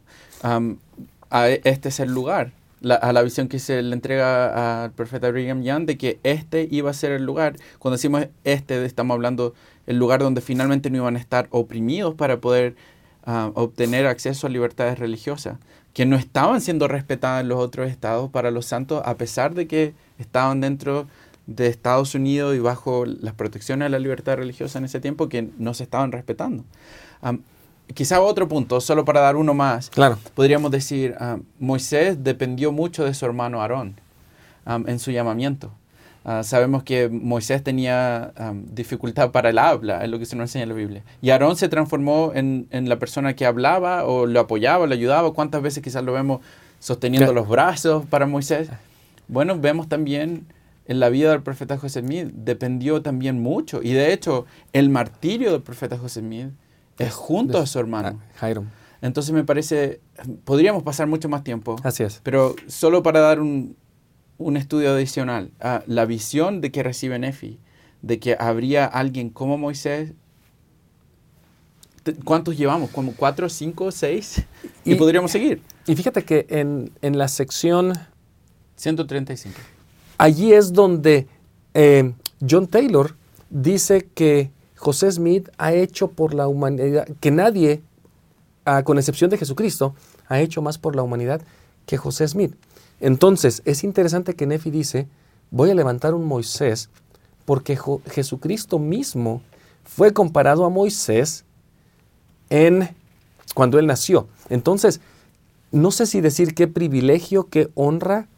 [1.64, 2.52] este es el lugar,
[2.94, 6.90] a la visión que se le entrega al profeta Brigham Young de que este iba
[6.90, 7.56] a ser el lugar.
[7.78, 9.54] Cuando decimos este, estamos hablando
[9.86, 12.76] el lugar donde finalmente no iban a estar oprimidos para poder
[13.54, 15.58] obtener acceso a libertades religiosas
[15.96, 19.66] que no estaban siendo respetadas en los otros estados para los santos, a pesar de
[19.66, 21.06] que estaban dentro
[21.46, 25.48] de Estados Unidos y bajo las protecciones de la libertad religiosa en ese tiempo, que
[25.56, 26.64] no se estaban respetando.
[27.94, 29.90] Quizá otro punto, solo para dar uno más.
[29.90, 30.18] Claro.
[30.34, 31.14] Podríamos decir,
[31.58, 34.00] Moisés dependió mucho de su hermano Aarón
[34.66, 35.70] en su llamamiento.
[36.28, 38.32] Ah, sabemos que Moisés tenía
[38.72, 41.02] dificultad para el habla, es lo que se nos enseña en la Biblia.
[41.22, 45.32] Y Aarón se transformó en, la persona que hablaba o lo apoyaba, lo ayudaba.
[45.32, 46.40] ¿Cuántas veces quizás lo vemos
[46.80, 48.68] sosteniendo los brazos para Moisés?
[49.28, 50.46] Bueno, vemos también
[50.88, 53.80] en la vida del profeta José Smith, dependió también mucho.
[53.80, 56.48] Y de hecho, el martirio del profeta José Smith
[56.98, 58.20] es junto a su hermano.
[58.36, 58.64] Jairo.
[59.02, 60.00] Entonces me parece,
[60.44, 61.76] podríamos pasar mucho más tiempo.
[61.82, 62.20] Así es.
[62.22, 63.76] Pero solo para dar un,
[64.38, 67.58] un estudio adicional, a la visión de que recibe Nefi,
[68.02, 70.12] de que habría alguien como Moisés.
[72.24, 72.90] ¿Cuántos llevamos?
[72.90, 74.44] ¿Como cuatro, cinco, seis?
[74.84, 75.62] Y, podríamos seguir.
[75.86, 77.92] Y fíjate que en, la sección...
[78.76, 79.56] 135.
[80.18, 81.26] Allí es donde
[81.74, 82.12] eh,
[82.48, 83.16] John Taylor
[83.50, 87.82] dice que José Smith ha hecho por la humanidad, que nadie,
[88.64, 89.94] ah, con excepción de Jesucristo,
[90.28, 91.40] ha hecho más por la humanidad
[91.86, 92.54] que José Smith.
[93.00, 95.08] Entonces, es interesante que Nefi dice,
[95.50, 96.90] voy a levantar un Moisés
[97.44, 97.78] porque
[98.10, 99.40] Jesucristo mismo
[99.84, 101.44] fue comparado a Moisés
[102.50, 102.94] en
[103.54, 104.26] cuando él nació.
[104.48, 105.00] Entonces,
[105.70, 108.28] no sé si decir qué privilegio, qué honra,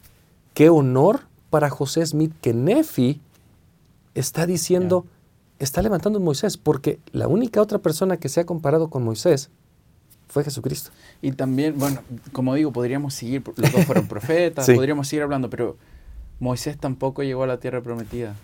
[0.55, 1.21] qué honor
[1.51, 3.21] para José Smith que Nefi
[4.15, 5.07] está diciendo,
[5.59, 9.51] está levantando Moisés, porque la única otra persona que se ha comparado con Moisés
[10.29, 10.91] fue Jesucristo.
[11.23, 12.01] Y también, bueno,
[12.33, 15.77] como digo, podríamos seguir, los dos fueron profetas, podríamos seguir hablando, pero
[16.41, 18.35] Moisés tampoco llegó a la tierra prometida.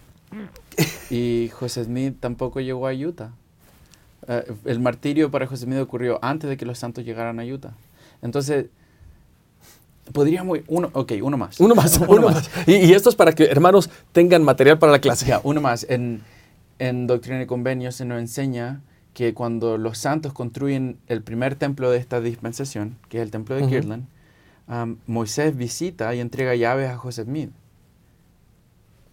[1.10, 3.30] Y José Smith tampoco llegó a Utah.
[4.26, 7.74] Eh, el martirio para José Smith ocurrió antes de que los santos llegaran a Utah.
[8.22, 8.66] Entonces,
[10.12, 11.60] podríamos, uno, ok, uno más.
[11.60, 12.50] Uno más, uno, más.
[12.66, 15.26] Y, esto es para que hermanos tengan material para la clase.
[15.26, 15.86] Ya, uno más.
[15.88, 16.22] En,
[16.78, 18.82] en Doctrina y Convenio se nos enseña
[19.12, 23.54] que cuando los santos construyen el primer templo de esta dispensación, que es el templo
[23.54, 24.06] de Kirtland,
[25.06, 27.50] Moisés visita y entrega llaves a José Smith.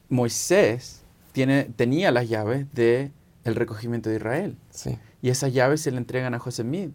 [0.10, 3.12] Moisés tiene, tenía las llaves del
[3.44, 4.58] el recogimiento de Israel.
[5.22, 6.92] Y esas llaves se le entregan a José Smith.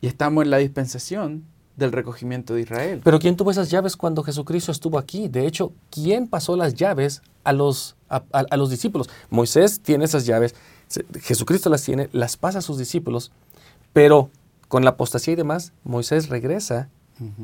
[0.00, 1.44] Y estamos en la dispensación
[1.76, 3.00] del recogimiento de Israel.
[3.02, 5.28] Pero ¿quién tuvo esas llaves cuando Jesucristo estuvo aquí?
[5.28, 7.96] De hecho, ¿quién pasó las llaves a los,
[8.32, 9.08] a los discípulos?
[9.30, 10.54] Moisés tiene esas llaves
[11.20, 13.32] Jesucristo las tiene, las pasa a sus discípulos,
[13.92, 14.30] pero
[14.68, 16.88] con la apostasía y demás, Moisés regresa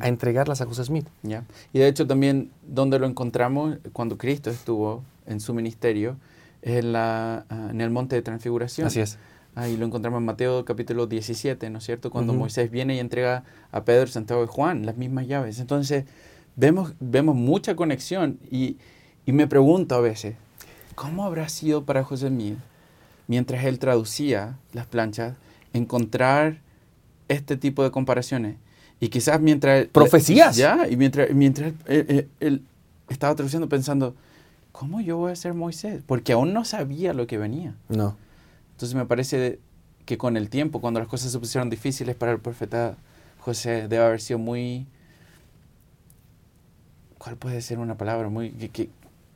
[0.01, 1.07] a entregarlas a José Smith.
[1.23, 1.45] Ya.
[1.73, 6.17] Y de hecho también donde lo encontramos cuando Cristo estuvo en su ministerio
[6.63, 8.89] en, la, ah, en el monte de transfiguración.
[8.89, 9.19] Así es.
[9.55, 12.11] Ahí lo encontramos en Mateo capítulo 17, ¿no es cierto?
[12.11, 15.59] Cuando Moisés viene y entrega a Pedro, Santiago y Juan las mismas llaves.
[15.59, 16.05] Entonces
[16.57, 18.77] vemos, vemos mucha conexión y,
[19.27, 20.37] y me pregunto a veces,
[21.01, 22.59] ¿cómo habrá sido para José Smith
[23.27, 25.35] mientras él traducía las planchas,
[25.73, 26.59] encontrar
[27.29, 28.57] este tipo de comparaciones.
[29.01, 29.87] Y quizás mientras...
[29.87, 30.57] Profecías.
[30.57, 32.63] Ya, y mientras, mientras él,
[33.09, 34.15] estaba traduciendo pensando,
[34.73, 36.03] ¿cómo yo voy a ser Moisés?
[36.07, 37.75] Porque aún no sabía lo que venía.
[37.89, 38.15] No.
[38.73, 39.59] Entonces me parece
[40.05, 42.99] que con el tiempo, cuando las cosas se pusieron difíciles para el profeta
[43.39, 44.87] José, debe haber sido muy...
[47.17, 48.29] ¿Cuál puede ser una palabra?
[48.29, 48.51] Muy...
[48.51, 48.91] que, que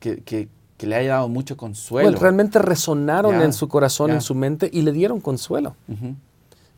[0.04, 0.48] que
[0.80, 2.18] le haya dado mucho consuelo.
[2.18, 5.76] realmente resonaron en su corazón, en su mente y le dieron consuelo.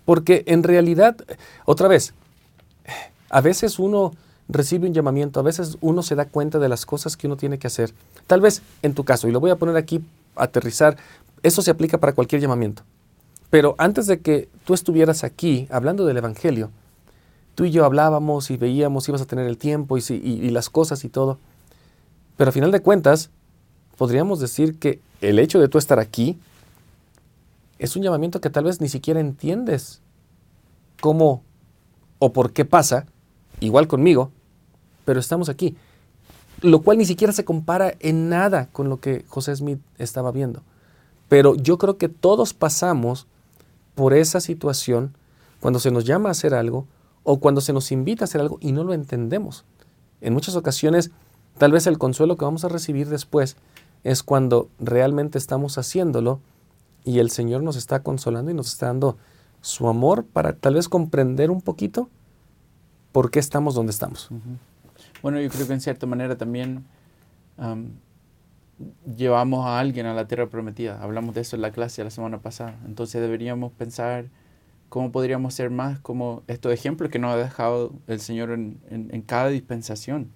[0.05, 1.17] Porque en realidad,
[1.65, 2.15] otra vez,
[3.31, 4.13] a veces uno
[4.49, 7.59] recibe un llamamiento, a veces uno se da cuenta de las cosas que uno tiene
[7.59, 7.93] que hacer.
[8.27, 10.05] Tal vez en tu caso, y lo voy a poner aquí,
[10.37, 10.97] aterrizar,
[11.43, 12.83] eso se aplica para cualquier llamamiento.
[13.51, 16.71] Pero antes de que tú estuvieras aquí hablando del Evangelio,
[17.55, 21.05] tú y yo hablábamos y veíamos, ibas a tener el tiempo y, y, las cosas
[21.05, 21.39] y todo.
[22.37, 23.31] Pero a final de cuentas,
[23.97, 26.39] podríamos decir que el hecho de tú estar aquí
[27.79, 30.01] es un llamamiento que tal vez ni siquiera entiendes
[31.01, 31.43] cómo
[32.19, 33.07] o por qué pasa,
[33.61, 34.31] igual conmigo,
[35.05, 35.77] pero estamos aquí.
[36.63, 40.63] Lo cual ni siquiera se compara en nada con lo que José Smith estaba viendo.
[41.29, 43.27] Pero yo creo que todos pasamos
[43.95, 45.15] por esa situación
[45.61, 46.87] cuando se nos llama a hacer algo
[47.25, 49.65] o cuando se nos invita a hacer algo y no lo entendemos.
[50.21, 51.11] En muchas ocasiones,
[51.59, 53.57] tal vez el consuelo que vamos a recibir después
[54.05, 56.41] es cuando realmente estamos haciéndolo
[57.05, 59.17] y el Señor nos está consolando y nos está dando
[59.61, 62.09] su amor para tal vez comprender un poquito
[63.13, 64.29] por qué estamos donde estamos.
[65.23, 66.85] Bueno, yo creo que en cierta manera también
[69.17, 71.01] llevamos a alguien a la tierra prometida.
[71.03, 72.79] Hablamos de eso en la clase la semana pasada.
[72.87, 74.27] Entonces deberíamos pensar
[74.89, 79.23] cómo podríamos ser más como estos ejemplos que nos ha dejado el Señor en, en,
[79.23, 80.31] cada dispensación.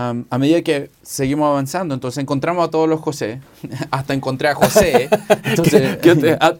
[0.00, 3.40] A medida que seguimos avanzando, entonces encontramos a todos los José,
[3.90, 5.08] hasta encontré a José.
[5.44, 5.98] Entonces,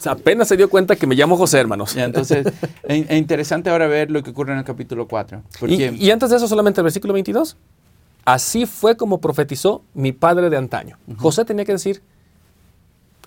[0.07, 1.95] apenas se dio cuenta que me llamo José, hermanos.
[1.97, 2.47] entonces,
[2.83, 5.43] es, interesante ahora ver lo que ocurre en el capítulo 4.
[5.61, 7.57] Porque, ¿Y, ¿Y, antes de eso solamente el versículo 22?
[8.25, 10.99] Así fue como profetizó mi padre de antaño.
[11.17, 12.03] José tenía que decir,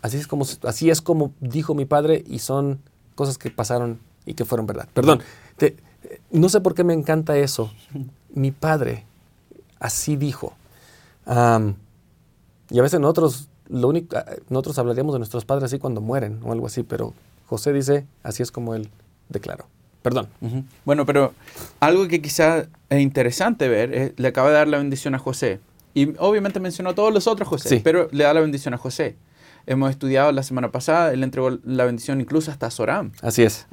[0.01, 2.81] así es, como, así es como dijo mi padre y son
[3.15, 4.89] cosas que pasaron y que fueron verdad.
[4.93, 5.21] Perdón,
[6.31, 7.71] no sé por qué me encanta eso.
[8.33, 9.05] Mi padre
[9.81, 10.53] así dijo.
[11.27, 14.15] y a veces nosotros, lo único,
[14.47, 17.13] nosotros hablaríamos de nuestros padres así cuando mueren o algo así, pero
[17.47, 18.89] José dice, así es como él
[19.27, 19.65] declaró.
[20.01, 20.29] Perdón.
[20.85, 21.33] Bueno, pero
[21.79, 25.59] algo que quizás es interesante ver, le acaba de dar la bendición a José.
[25.93, 29.15] Y obviamente mencionó a todos los otros José, pero le da la bendición a José.
[29.67, 33.11] Hemos estudiado la semana pasada, él entregó la bendición incluso hasta a Soram.
[33.21, 33.67] Así es.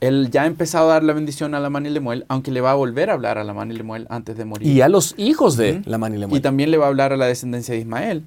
[0.00, 2.72] él ya ha empezado a dar la bendición a la y Lemuel, aunque le va
[2.72, 4.68] a volver a hablar a la y Lemuel antes de morir.
[4.68, 6.38] Y a los hijos de la y Lemuel.
[6.38, 8.24] Y también le va a hablar a la descendencia de Ismael.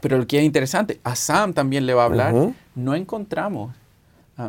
[0.00, 2.34] Pero lo que es interesante, a Sam también le va a hablar.
[2.74, 3.72] No encontramos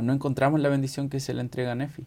[0.01, 2.03] no encontramos la bendición que se le entrega a Nefi.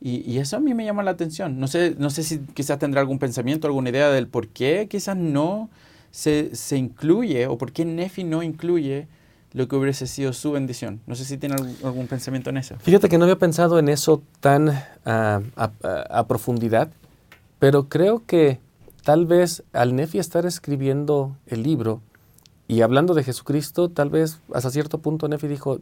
[0.00, 1.58] Y, eso a mí me llama la atención.
[1.58, 5.16] No sé, no sé si quizás tendrá algún pensamiento, alguna idea del por qué quizás
[5.16, 5.68] no
[6.10, 9.08] se, incluye o por qué Nefi no incluye
[9.52, 11.00] lo que hubiese sido su bendición.
[11.06, 12.76] No sé si tiene algún, pensamiento en eso.
[12.80, 14.70] Fíjate que no había pensado en eso tan
[15.04, 16.90] ah, a, profundidad,
[17.58, 18.60] pero creo que
[19.04, 22.02] tal vez al Nefi estar escribiendo el libro
[22.66, 25.80] y hablando de Jesucristo, tal vez hasta cierto punto Nefi dijo,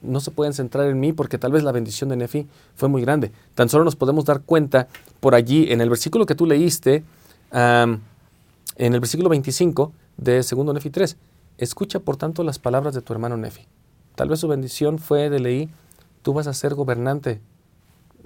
[0.00, 3.02] no se pueden centrar en mí porque tal vez la bendición de Nefi fue muy
[3.02, 3.32] grande.
[3.54, 4.88] Tan solo nos podemos dar cuenta
[5.20, 7.04] por allí, en el versículo que tú leíste,
[8.76, 11.16] en el versículo 25 de segundo Nefi 3,
[11.58, 13.66] escucha por tanto las palabras de tu hermano Nefi.
[14.14, 15.68] Tal vez su bendición fue de leí,
[16.22, 17.40] tú vas a ser gobernante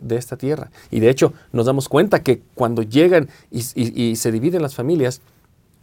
[0.01, 0.71] de esta tierra.
[0.91, 5.21] Y de hecho nos damos cuenta que cuando llegan y, se dividen las familias,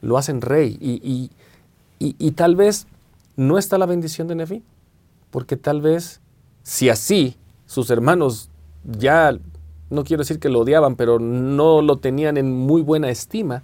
[0.01, 0.77] lo hacen rey.
[0.79, 1.31] Y,
[1.99, 2.87] y tal vez
[3.35, 4.63] no está la bendición de Nefi,
[5.31, 6.21] porque tal vez
[6.63, 8.49] si así sus hermanos
[8.83, 9.37] ya,
[9.89, 13.63] no quiero decir que lo odiaban, pero no lo tenían en muy buena estima,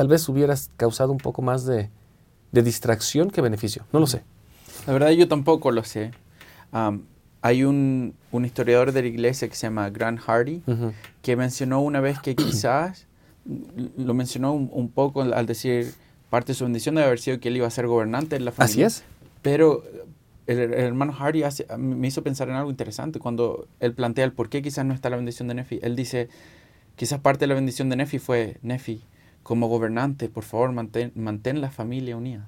[0.00, 1.90] tal vez hubieras causado un poco más de,
[2.52, 3.84] distracción que beneficio.
[3.92, 4.22] No lo sé.
[4.86, 6.12] La verdad yo tampoco lo sé.
[7.42, 10.62] hay un, historiador de la iglesia que se llama Grant Hardy,
[11.20, 13.08] que mencionó una vez que quizás,
[13.98, 15.92] lo mencionó un, poco al decir
[16.30, 18.52] parte de su bendición de haber sido que él iba a ser gobernante en la
[18.52, 18.86] familia.
[18.86, 19.04] Así es.
[19.42, 19.84] Pero
[20.46, 21.42] el, hermano Hardy
[21.76, 25.10] me hizo pensar en algo interesante cuando él plantea el por qué quizás no está
[25.10, 25.78] la bendición de Nefi.
[25.82, 26.30] Él dice,
[26.96, 29.02] quizás parte de la bendición de Nefi fue, Nefi,
[29.50, 32.46] como gobernante, por favor, mantén, mantén la familia unida.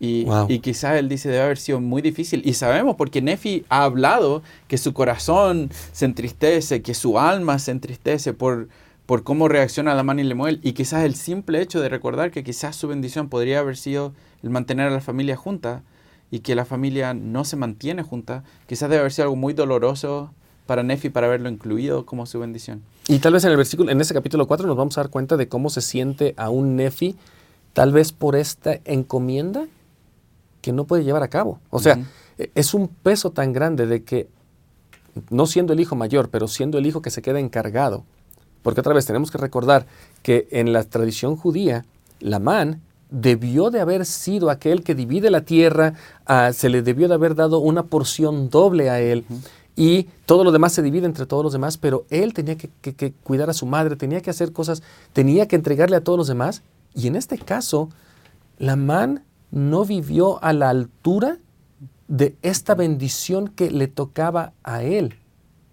[0.00, 2.42] Y, y, quizás él dice, debe haber sido muy difícil.
[2.44, 7.70] Y sabemos porque Nefi ha hablado que su corazón se entristece, que su alma se
[7.70, 8.68] entristece por,
[9.06, 10.58] por cómo reacciona la mano y Lemuel.
[10.64, 14.50] Y quizás el simple hecho de recordar que quizás su bendición podría haber sido el
[14.50, 15.84] mantener a la familia junta,
[16.32, 20.32] y que la familia no se mantiene junta, quizás debe haber sido algo muy doloroso
[20.66, 22.82] para Nefi para haberlo incluido como su bendición.
[23.06, 25.36] Y tal vez en el versículo, en ese capítulo 4 nos vamos a dar cuenta
[25.36, 27.16] de cómo se siente a un Nefi,
[27.74, 29.66] tal vez por esta encomienda
[30.62, 31.60] que no puede llevar a cabo.
[31.68, 31.98] O sea,
[32.38, 34.28] e, es un peso tan grande de que,
[35.28, 38.04] no siendo el hijo mayor, pero siendo el hijo que se queda encargado,
[38.62, 39.86] porque otra vez tenemos que recordar
[40.22, 41.84] que en la tradición judía,
[42.20, 42.80] la man
[43.10, 45.92] debió de haber sido aquel que divide la tierra,
[46.24, 49.26] ah, se le debió de haber dado una porción doble a él.
[49.76, 53.50] Y todo lo demás se divide entre todos los demás, pero él tenía que, cuidar
[53.50, 56.62] a su madre, tenía que hacer cosas, tenía que entregarle a todos los demás.
[56.94, 57.88] Y en este caso,
[58.58, 61.38] la man no vivió a la altura
[62.06, 65.16] de esta bendición que le tocaba a él.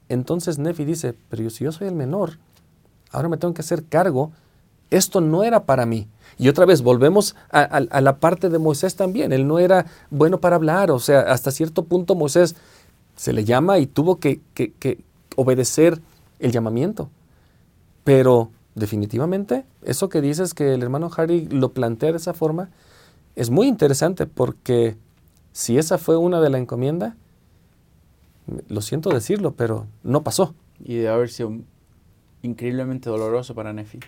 [0.10, 2.40] Entonces Nefi dice, pero si yo soy el menor,
[3.12, 4.32] ahora me tengo que hacer cargo,
[4.90, 6.08] esto no era para mí.
[6.38, 10.56] Y otra vez, volvemos a, la parte de Moisés también, él no era bueno para
[10.56, 12.56] hablar, o sea, hasta cierto punto Moisés
[13.22, 14.42] se le llama y tuvo que,
[15.36, 16.02] obedecer
[16.40, 17.12] el llamamiento.
[18.04, 22.72] Pero definitivamente, eso que dices que el hermano Harry lo plantea de esa forma,
[23.36, 24.98] es muy interesante porque
[25.52, 27.16] si esa fue una de la encomienda,
[28.70, 30.56] lo siento decirlo, pero no pasó.
[30.84, 31.60] Y de haber sido
[32.42, 34.00] increíblemente doloroso para Nefi.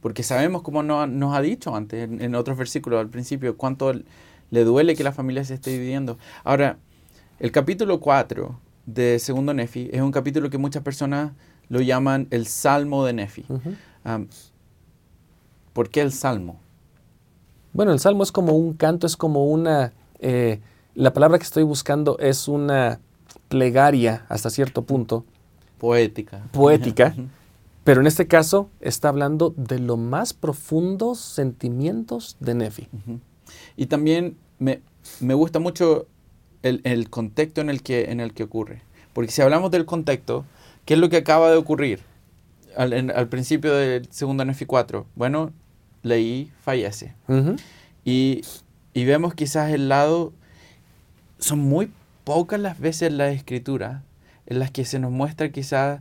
[0.00, 4.94] Porque sabemos, como nos ha dicho antes, en, otros versículos al principio, cuánto le duele
[4.94, 6.18] que la familia se esté dividiendo.
[6.44, 6.78] Ahora,
[7.40, 11.32] el capítulo 4 de Segundo Nefi es un capítulo que muchas personas
[11.68, 13.44] lo llaman el Salmo de Nefi.
[15.72, 16.60] ¿Por qué el Salmo?
[17.72, 19.92] Bueno, el Salmo es como un canto, es como una...
[20.18, 20.60] Eh,
[20.94, 23.00] la palabra que estoy buscando es una
[23.48, 25.24] plegaria hasta cierto punto.
[25.78, 26.42] Poética.
[26.52, 27.14] Poética.
[27.84, 32.88] pero en este caso está hablando de los más profundos sentimientos de Nefi.
[33.76, 34.82] Y también me,
[35.34, 36.06] gusta mucho
[36.62, 38.82] el, contexto en el, que, en el que ocurre.
[39.12, 40.44] Porque si hablamos del contexto,
[40.84, 42.00] ¿qué es lo que acaba de ocurrir
[42.76, 45.06] al, principio del segundo Nefi 4?
[45.14, 45.52] Bueno,
[46.02, 47.14] Leí fallece.
[48.04, 48.42] y,
[48.94, 50.32] y, vemos quizás el lado,
[51.38, 51.90] son muy
[52.24, 54.02] pocas las veces en la escritura
[54.46, 56.00] en las que se nos muestra quizás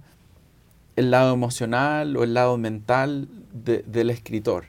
[0.96, 4.66] el lado emocional o el lado mental del escritor.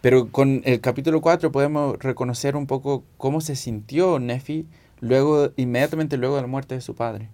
[0.00, 4.66] Pero con el capítulo 4 podemos reconocer un poco cómo se sintió Nefi
[5.00, 7.28] luego, inmediatamente luego de la muerte de su padre.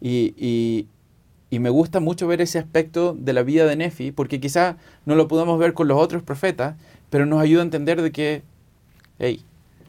[0.00, 0.88] Y, y,
[1.50, 5.14] y me gusta mucho ver ese aspecto de la vida de Nefi, porque quizás no
[5.14, 6.76] lo podemos ver con los otros profetas,
[7.10, 8.42] pero nos ayuda a entender de que,
[9.18, 9.44] hey,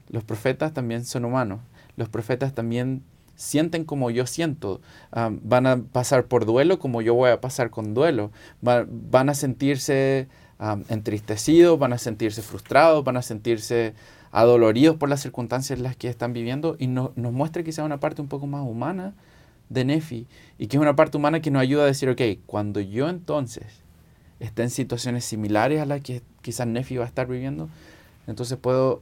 [0.10, 1.60] los profetas también son humanos,
[1.96, 3.04] los profetas también
[3.36, 7.94] sienten como yo siento, van a pasar por duelo como yo voy a pasar con
[7.94, 10.28] duelo, van a sentirse
[10.90, 13.94] entristecidos, van a sentirse frustrados, van a sentirse
[14.38, 18.22] adoloridos por las circunstancias en las que están viviendo y nos muestra quizá una parte
[18.22, 19.16] un poco más humana
[19.70, 20.28] de Nefi
[20.60, 23.66] y que es una parte humana que nos ayuda a decir, ok, cuando yo entonces
[24.40, 27.68] esté en situaciones similares a las que quizás Nefi va a estar viviendo,
[28.28, 29.02] entonces puedo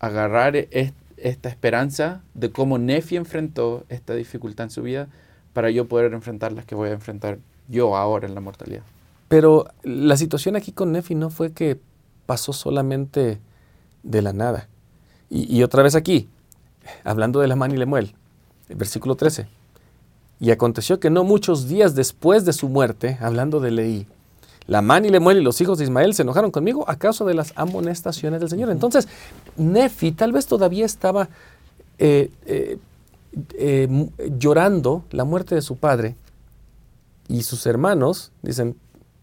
[0.00, 5.06] agarrar esta esperanza de cómo Nefi enfrentó esta dificultad en su vida
[5.52, 7.38] para yo poder enfrentar las que voy a enfrentar
[7.68, 8.82] yo ahora en la mortalidad.
[9.28, 11.78] Pero la situación aquí con Nefi no fue que
[12.26, 13.38] pasó solamente
[14.06, 14.68] de la nada.
[15.28, 16.28] Y, otra vez aquí,
[17.02, 18.14] hablando de la man y Lemuel,
[18.68, 19.48] el versículo 13.
[20.38, 24.06] Y aconteció que no muchos días después de su muerte, hablando de Leí,
[24.68, 27.34] la man y Lemuel y los hijos de Ismael se enojaron conmigo a causa de
[27.34, 28.70] las amonestaciones del Señor.
[28.70, 29.08] Entonces,
[29.56, 31.28] Nefi tal vez todavía estaba
[31.98, 32.78] eh, eh,
[33.54, 36.16] eh, llorando la muerte de su padre
[37.28, 38.76] y sus hermanos dicen,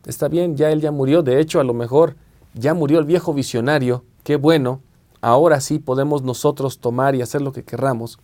[0.05, 2.15] está bien, ya él ya murió, de hecho a lo mejor
[2.53, 4.82] ya murió el viejo visionario, qué bueno,
[5.21, 8.19] ahora sí podemos nosotros tomar y hacer lo que querramos.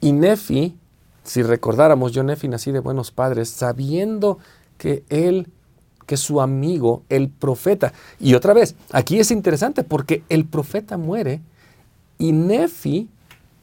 [0.00, 0.76] Y Nefi,
[1.22, 4.38] si recordáramos, yo Nefi nací de buenos padres, sabiendo
[4.78, 5.48] que él
[6.06, 7.92] que su amigo, el profeta.
[8.20, 11.40] Y otra vez, aquí es interesante porque el profeta muere
[12.18, 13.08] y Nefi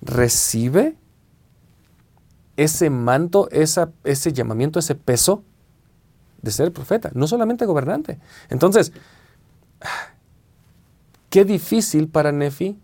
[0.02, 0.96] recibe
[2.58, 5.44] ese manto, ese llamamiento, ese peso
[6.42, 8.20] de ser profeta, no solamente gobernante.
[8.50, 8.92] Entonces,
[11.32, 12.78] qué difícil para Nefi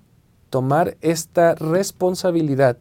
[0.50, 2.78] tomar esta responsabilidad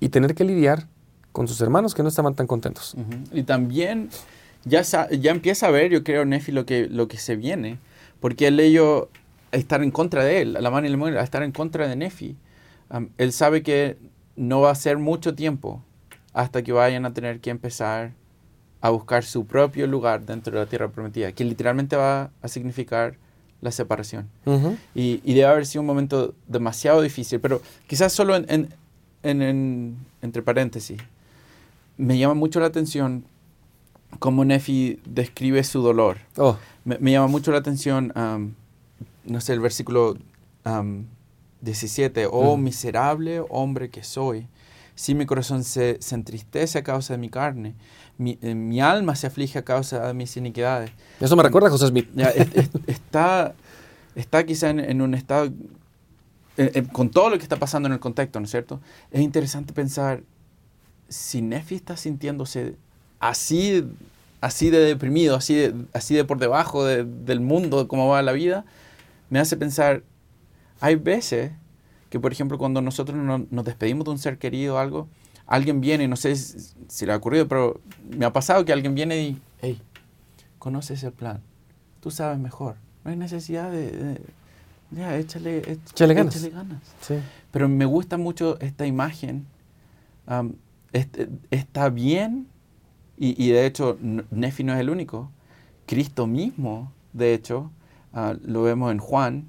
[0.00, 0.86] y tener que lidiar
[1.32, 2.94] con sus hermanos que no estaban tan contentos.
[3.32, 4.08] Y también
[4.64, 7.78] ya, ya empieza a ver, yo creo, Nefi, lo que, lo que se viene,
[8.20, 9.10] porque él leyó
[9.50, 12.36] estar en contra de él, la mano y la a estar en contra de Nefi.
[13.18, 13.98] él sabe que
[14.36, 15.82] no va a ser mucho tiempo
[16.32, 18.12] hasta que vayan a tener que empezar
[18.80, 23.16] a buscar su propio lugar dentro de la tierra prometida, que literalmente va a significar
[23.60, 24.28] la separación.
[24.94, 28.68] y, y, debe haber sido un momento demasiado difícil, pero quizás solo en,
[29.22, 30.98] en, entre paréntesis,
[31.96, 33.24] me llama mucho la atención
[34.18, 36.18] cómo Nefi describe su dolor.
[36.36, 36.56] Oh.
[36.84, 38.12] Me, llama mucho la atención,
[39.24, 40.16] no sé, el versículo
[41.60, 42.28] 17.
[42.30, 44.46] Oh, miserable hombre que soy.
[44.94, 47.74] Si mi corazón se, entristece a causa de mi carne,
[48.18, 50.90] mi, eh, mi, alma se aflige a causa de mis iniquidades.
[51.20, 52.08] Eso me recuerda a José Smith.
[52.86, 53.54] está,
[54.14, 55.52] está quizá en, un estado,
[56.92, 58.80] con todo lo que está pasando en el contexto, ¿no es cierto?
[59.10, 60.22] Es interesante pensar,
[61.08, 62.76] si Nefi está sintiéndose
[63.20, 63.84] así,
[64.40, 68.64] así de deprimido, así de, así de por debajo del mundo, cómo va la vida,
[69.30, 70.02] me hace pensar,
[70.80, 71.52] hay veces
[72.10, 73.16] que, por ejemplo, cuando nosotros
[73.50, 75.08] nos despedimos de un ser querido o algo,
[75.46, 77.80] alguien viene, no sé si, le ha ocurrido, pero
[78.10, 79.80] me ha pasado que alguien viene y, hey,
[80.58, 81.40] conoces el plan,
[82.00, 84.20] tú sabes mejor, no hay necesidad de,
[84.90, 86.36] ya, échale, échale, ganas.
[87.50, 89.46] Pero me gusta mucho esta imagen,
[90.92, 92.48] este, está bien,
[93.18, 93.98] y, de hecho
[94.30, 95.30] Nefi no es el único,
[95.86, 97.70] Cristo mismo, de hecho,
[98.12, 99.48] ah, lo vemos en Juan,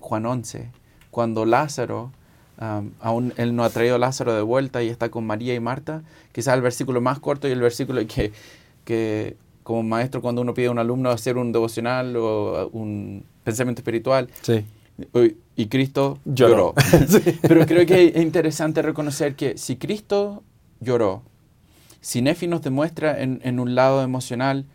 [0.00, 0.70] Juan 11,
[1.10, 2.10] cuando Lázaro,
[2.58, 6.02] aún él no ha traído a Lázaro de vuelta y está con María y Marta,
[6.32, 8.32] quizás el versículo más corto y el versículo que,
[8.84, 13.80] que como maestro cuando uno pide a un alumno hacer un devocional o un pensamiento
[13.80, 14.28] espiritual.
[15.56, 16.74] Y Cristo lloró.
[17.42, 20.42] Pero creo que es interesante reconocer que si Cristo
[20.80, 21.22] lloró,
[22.00, 24.66] si Nefi nos demuestra en, en un lado emocional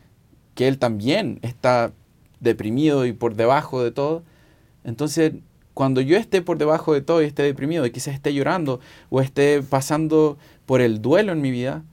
[0.55, 1.91] que él también está
[2.39, 4.23] deprimido y por debajo de todo,
[4.83, 5.33] entonces
[5.79, 9.21] cuando yo esté por debajo de todo y esté deprimido y quizás esté llorando o
[9.21, 11.83] esté pasando por el duelo en mi vida,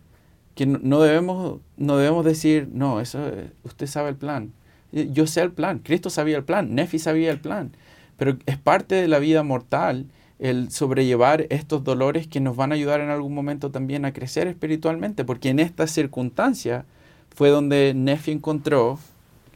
[0.57, 3.21] que no debemos, no debemos decir, no, eso
[3.63, 4.53] usted sabe el plan.
[4.91, 7.71] Yo sé el plan, Cristo sabía el plan, Nefi sabía el plan,
[8.17, 10.07] pero es parte de la vida mortal
[10.41, 14.49] el sobrellevar estos dolores que nos van a ayudar en algún momento también a crecer
[14.49, 16.87] espiritualmente, porque en esta circunstancia
[17.37, 18.99] fue donde Nefi encontró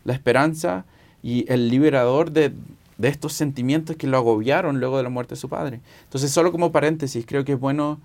[0.04, 0.84] la esperanza
[1.20, 2.52] y el liberador de,
[3.00, 5.80] de estos sentimientos que lo agobiaron luego de la muerte de su padre.
[6.04, 7.98] Entonces, solo como paréntesis, creo que es bueno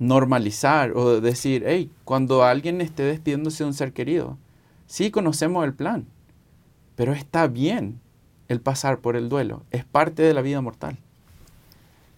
[0.00, 4.36] normalizar o decir, hey, cuando alguien esté despidiéndose de un ser querido,
[4.88, 6.06] sí conocemos el plan,
[6.96, 8.00] pero está bien
[8.48, 10.98] el pasar por el duelo, es parte de la vida mortal.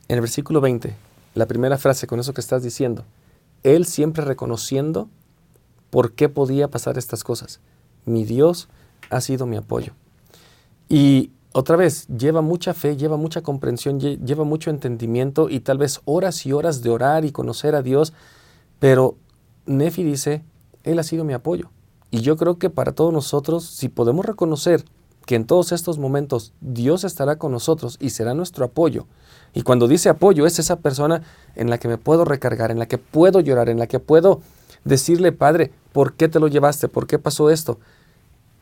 [0.09, 0.95] En el versículo 20,
[1.35, 3.05] la primera frase con eso que estás diciendo,
[3.63, 5.11] él siempre reconociendo
[5.91, 7.61] por qué podía pasar estas cosas.
[8.07, 8.69] Mi Dios
[9.11, 9.93] ha sido mi apoyo.
[10.89, 16.03] Y otra vez, lleva mucha fe, lleva mucha comprensión, lleva mucho entendimiento y tal vez
[16.05, 18.13] horas y horas de orar y conocer a Dios,
[18.79, 19.17] pero
[19.65, 20.45] Nefi dice,
[20.85, 21.71] Él ha sido mi apoyo.
[22.11, 24.85] Y yo creo que para todos nosotros, si podemos reconocer
[25.25, 29.07] que en todos estos momentos Dios estará con nosotros y será nuestro apoyo,
[29.55, 31.23] y cuando dice apoyo es esa persona
[31.55, 34.43] en la que me puedo recargar, en la que puedo llorar, en la que puedo
[34.85, 36.89] decirle, Padre, ¿por qué te lo llevaste?
[36.89, 37.79] ¿Por qué pasó esto?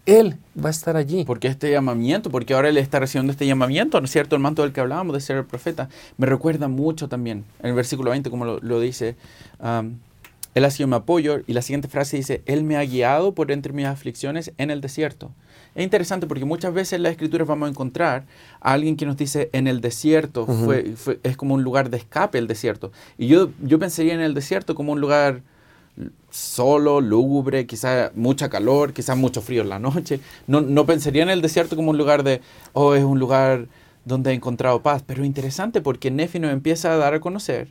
[0.07, 1.25] Él va a estar allí.
[1.25, 4.37] Porque este llamamiento, porque ahora Él está recibiendo este llamamiento, ¿no es cierto?
[4.37, 5.89] El manto del que hablábamos de ser el profeta,
[6.19, 9.17] me recuerda mucho también, en el versículo 20, como lo, dice,
[10.55, 13.51] Él ha sido mi apoyo, y la siguiente frase dice, Él me ha guiado por
[13.51, 15.31] entre mis aflicciones en el desierto.
[15.75, 18.27] Es interesante porque muchas veces en las escrituras vamos a encontrar
[18.61, 22.39] a alguien que nos dice, en el desierto, fue, es como un lugar de escape
[22.39, 22.93] el desierto.
[23.19, 25.43] Y yo, yo pensaría en el desierto como un lugar
[26.31, 30.21] solo, lúgubre, quizá mucha calor, quizá mucho frío en la noche.
[30.47, 32.41] No, no pensaría en el desierto como un lugar de,
[32.73, 33.69] oh, es un lugar
[34.05, 35.03] donde he encontrado paz.
[35.07, 37.69] Pero interesante porque Nefi nos empieza a dar a conocer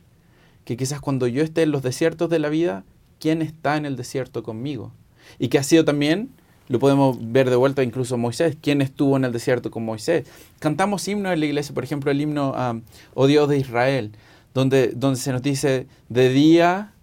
[0.64, 2.84] que quizás cuando yo esté en los desiertos de la vida,
[3.20, 4.92] ¿quién está en el desierto conmigo?
[5.38, 6.30] Y que ha sido también,
[6.68, 10.26] lo podemos ver de vuelta incluso Moisés, ¿quién estuvo en el desierto con Moisés?
[10.60, 14.12] Cantamos himnos en la iglesia, por ejemplo, el himno um, Oh Dios de Israel,
[14.54, 16.93] donde, donde se nos dice, de día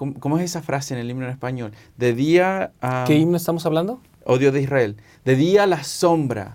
[0.00, 1.72] ¿Cómo, es esa frase en el himno en español?
[1.98, 2.72] De día...
[3.06, 4.00] ¿Qué himno estamos hablando?
[4.24, 4.96] Oh Dios de Israel.
[5.26, 6.54] De día la sombra,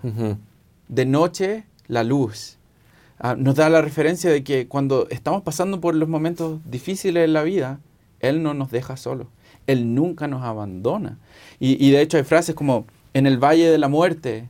[0.88, 2.58] de noche la luz.
[3.20, 7.28] Ah, nos da la referencia de que cuando estamos pasando por los momentos difíciles de
[7.28, 7.78] la vida,
[8.18, 9.28] Él no nos deja solos.
[9.68, 11.18] Él nunca nos abandona.
[11.60, 12.84] Y, de hecho hay frases como,
[13.14, 14.48] en el valle de la muerte,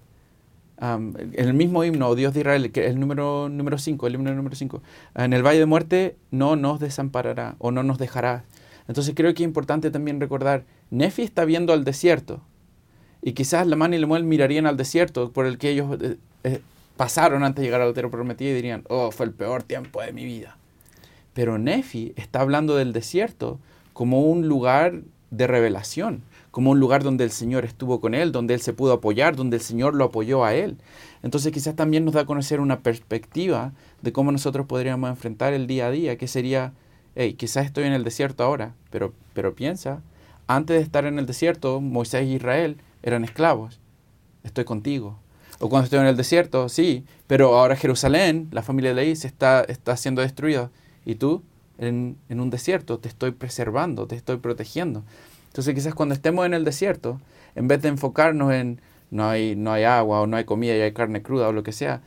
[0.80, 4.32] en el mismo himno, oh Dios de Israel, que es el número 5, el himno
[4.32, 4.82] número 5,
[5.16, 8.44] en el valle de muerte no nos desamparará o no nos dejará.
[8.88, 12.40] Entonces creo que es importante también recordar, Nefi está viendo al desierto.
[13.22, 16.60] Y quizás Lamán y Lemuel mirarían al desierto por el que ellos eh, eh,
[16.96, 20.12] pasaron antes de llegar al tierra prometida y dirían, oh, fue el peor tiempo de
[20.12, 20.56] mi vida.
[21.34, 23.58] Pero Nefi está hablando del desierto
[23.92, 28.54] como un lugar de revelación, como un lugar donde el Señor estuvo con él, donde
[28.54, 30.76] él se pudo apoyar, donde el Señor lo apoyó a él.
[31.22, 33.72] Entonces quizás también nos da a conocer una perspectiva
[34.02, 36.72] de cómo nosotros podríamos enfrentar el día a día, que sería
[37.16, 40.02] hey, quizás estoy en el desierto ahora, pero, pero piensa,
[40.46, 43.80] antes de estar en el desierto, Moisés e Israel eran esclavos.
[44.44, 45.18] Estoy contigo.
[45.58, 49.26] O cuando estoy en el desierto, sí, pero ahora Jerusalén, la familia de Leí, se
[49.26, 50.70] está, está siendo destruida.
[51.04, 51.42] Y tú,
[51.78, 55.02] en, en un desierto, te estoy preservando, te estoy protegiendo.
[55.48, 57.18] Entonces quizás cuando estemos en el desierto,
[57.54, 60.80] en vez de enfocarnos en, no hay, no hay agua o no hay comida y
[60.80, 62.02] hay carne cruda o lo que sea,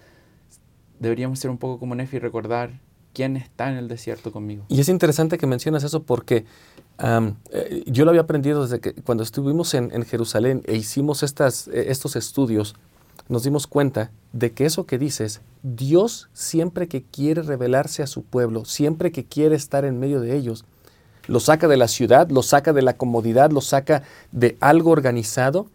[0.99, 2.72] deberíamos ser un poco como Nefi y recordar
[3.20, 4.63] quién está en el desierto conmigo.
[4.70, 6.45] Y es interesante que mencionas eso porque
[6.99, 11.88] eh, yo lo había aprendido desde que cuando estuvimos en, Jerusalén e hicimos estas, eh,
[11.89, 12.76] estos estudios,
[13.28, 18.24] nos dimos cuenta de que eso que dices, Dios siempre que quiere revelarse a su
[18.24, 20.63] pueblo, siempre que quiere estar en medio de ellos,
[21.28, 25.67] lo saca de la ciudad, lo saca de la comodidad, lo saca de algo organizado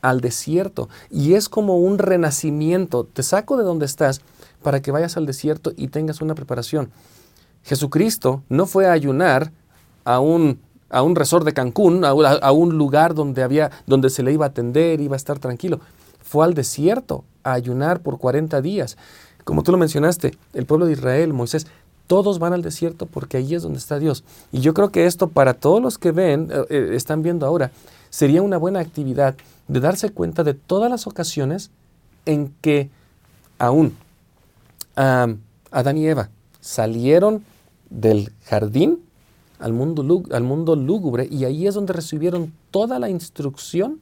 [0.00, 0.88] al desierto.
[1.10, 3.04] Y es como un renacimiento.
[3.04, 4.22] Te saco de donde estás
[4.62, 6.90] para que vayas al desierto y tengas una preparación.
[7.64, 9.52] Jesucristo no fue a ayunar
[10.04, 12.12] a un, a un resort de Cancún, a,
[12.52, 15.80] un lugar donde, había, donde se le iba a atender, iba a estar tranquilo.
[16.20, 18.96] Fue al desierto a ayunar por 40 días.
[19.44, 21.66] Como tú lo mencionaste, el pueblo de Israel, Moisés,
[22.06, 24.24] todos van al desierto porque ahí es donde está Dios.
[24.52, 27.72] Y yo creo que esto para todos los que ven, eh, eh, están viendo ahora,
[28.10, 29.34] sería una buena actividad
[29.68, 31.70] de darse cuenta de todas las ocasiones
[32.24, 32.90] en que
[33.58, 33.96] aún
[34.96, 36.30] Adán y Eva
[36.60, 37.44] salieron
[37.90, 39.00] del jardín
[39.58, 44.00] al mundo, al mundo lúgubre y ahí es donde recibieron toda la instrucción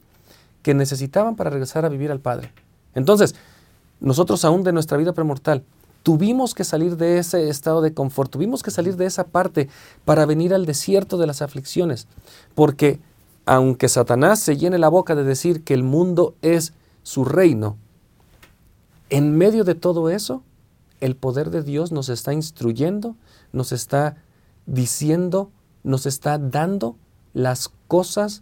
[0.63, 2.51] que necesitaban para regresar a vivir al Padre.
[2.95, 3.35] Entonces,
[3.99, 5.63] nosotros aún de nuestra vida premortal
[6.01, 9.69] tuvimos que salir de ese estado de confort, tuvimos que salir de esa parte
[10.05, 12.07] para venir al desierto de las aflicciones,
[12.53, 12.99] porque
[13.45, 16.73] aunque Satanás se llene la boca de decir que el mundo es
[17.03, 17.77] su reino,
[19.09, 20.41] en medio de todo eso,
[21.05, 23.15] el poder de Dios nos está instruyendo,
[23.53, 24.17] nos está
[24.65, 25.51] diciendo,
[25.83, 26.97] nos está dando
[27.33, 28.41] las cosas,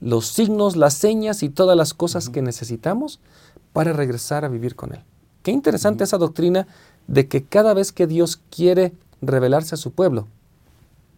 [0.00, 3.20] los signos, las señas y todas las cosas que necesitamos
[3.72, 5.00] para regresar a vivir con Él.
[5.42, 6.66] Qué interesante esa doctrina
[7.06, 8.92] de que cada vez que Dios quiere
[9.22, 10.28] revelarse a su pueblo,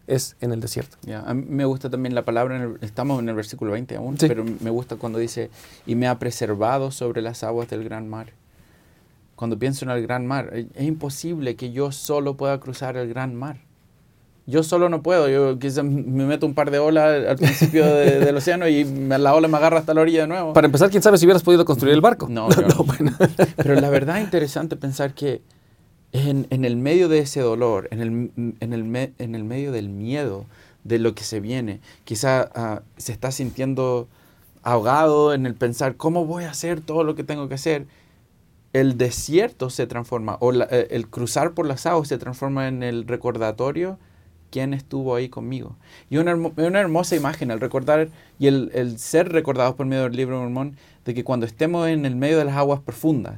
[0.07, 0.97] es en el desierto.
[1.13, 4.69] a mí me gusta también la palabra, estamos en el versículo 20 aún, pero me
[4.71, 5.51] gusta cuando dice,
[5.85, 8.33] y me ha preservado sobre las aguas del gran mar
[9.39, 10.51] cuando pienso en el gran mar.
[10.53, 13.61] Es imposible que yo solo pueda cruzar el gran mar.
[14.45, 15.29] Yo solo no puedo.
[15.29, 19.47] Yo quizás me meto un par de olas al principio del océano y la ola
[19.47, 20.51] me agarra hasta la orilla de nuevo.
[20.51, 22.27] Para empezar, quién sabe si hubieras podido construir el barco.
[22.29, 22.85] No, no.
[23.55, 25.41] Pero la verdad es interesante pensar que
[26.11, 29.87] en, en el medio de ese dolor, en el, en, el en el medio del
[29.87, 30.47] miedo
[30.83, 34.09] de lo que se viene, quizá ah, se está sintiendo
[34.63, 37.85] ahogado en el pensar, ¿cómo voy a hacer todo lo que tengo que hacer?
[38.73, 43.07] El desierto se transforma, o eh, el cruzar por las aguas se transforma en el
[43.07, 43.97] recordatorio
[44.51, 45.75] quién estuvo ahí conmigo.
[46.09, 48.09] Y una, una hermosa imagen, el recordar
[48.39, 52.05] y el, ser recordados por medio del libro de Mormón, de que cuando estemos en
[52.05, 53.35] el medio de las aguas profundas,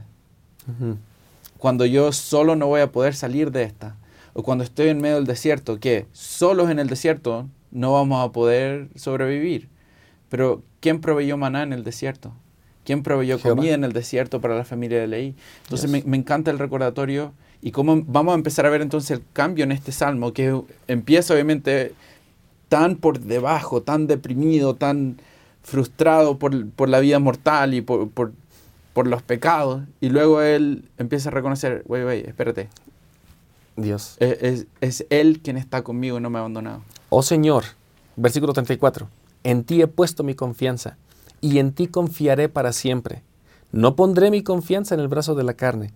[1.57, 3.97] cuando yo solo no voy a poder salir de esta,
[4.34, 8.32] o cuando estoy en medio del desierto, que solos en el desierto no vamos a
[8.32, 9.69] poder sobrevivir.
[10.29, 12.34] Pero ¿quién proveyó maná en el desierto?
[12.84, 15.36] ¿Quién proveyó comida en el desierto para la familia de Leí?
[15.63, 19.63] Entonces me, encanta el recordatorio y cómo vamos a empezar a ver entonces el cambio
[19.63, 21.93] en este salmo, que empieza obviamente
[22.69, 25.17] tan por debajo, tan deprimido, tan
[25.61, 28.34] frustrado por, la vida mortal y por,
[29.05, 32.67] los pecados, y luego él empieza a reconocer, güey, güey, espérate.
[33.75, 34.17] Dios.
[34.19, 36.84] Es, es, es Él quien está conmigo y no me ha abandonado.
[37.09, 37.63] Oh Señor,
[38.15, 39.07] versículo 34,
[39.43, 40.97] en ti he puesto mi confianza
[41.42, 43.24] y en ti confiaré para siempre.
[43.72, 45.92] No pondré mi confianza en el brazo de la carne,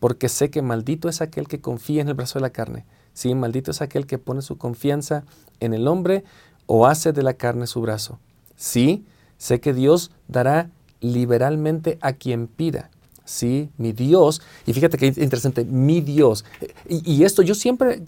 [0.00, 2.84] porque sé que maldito es aquel que confía en el brazo de la carne.
[3.14, 5.24] Sí, maldito es aquel que pone su confianza
[5.60, 6.24] en el hombre
[6.66, 8.18] o hace de la carne su brazo.
[8.56, 9.04] Sí,
[9.38, 10.70] sé que Dios dará
[11.00, 12.90] liberalmente a quien pida.
[13.24, 16.44] Sí, mi Dios, y fíjate que interesante, mi Dios.
[16.88, 18.02] Y, y esto yo siempre,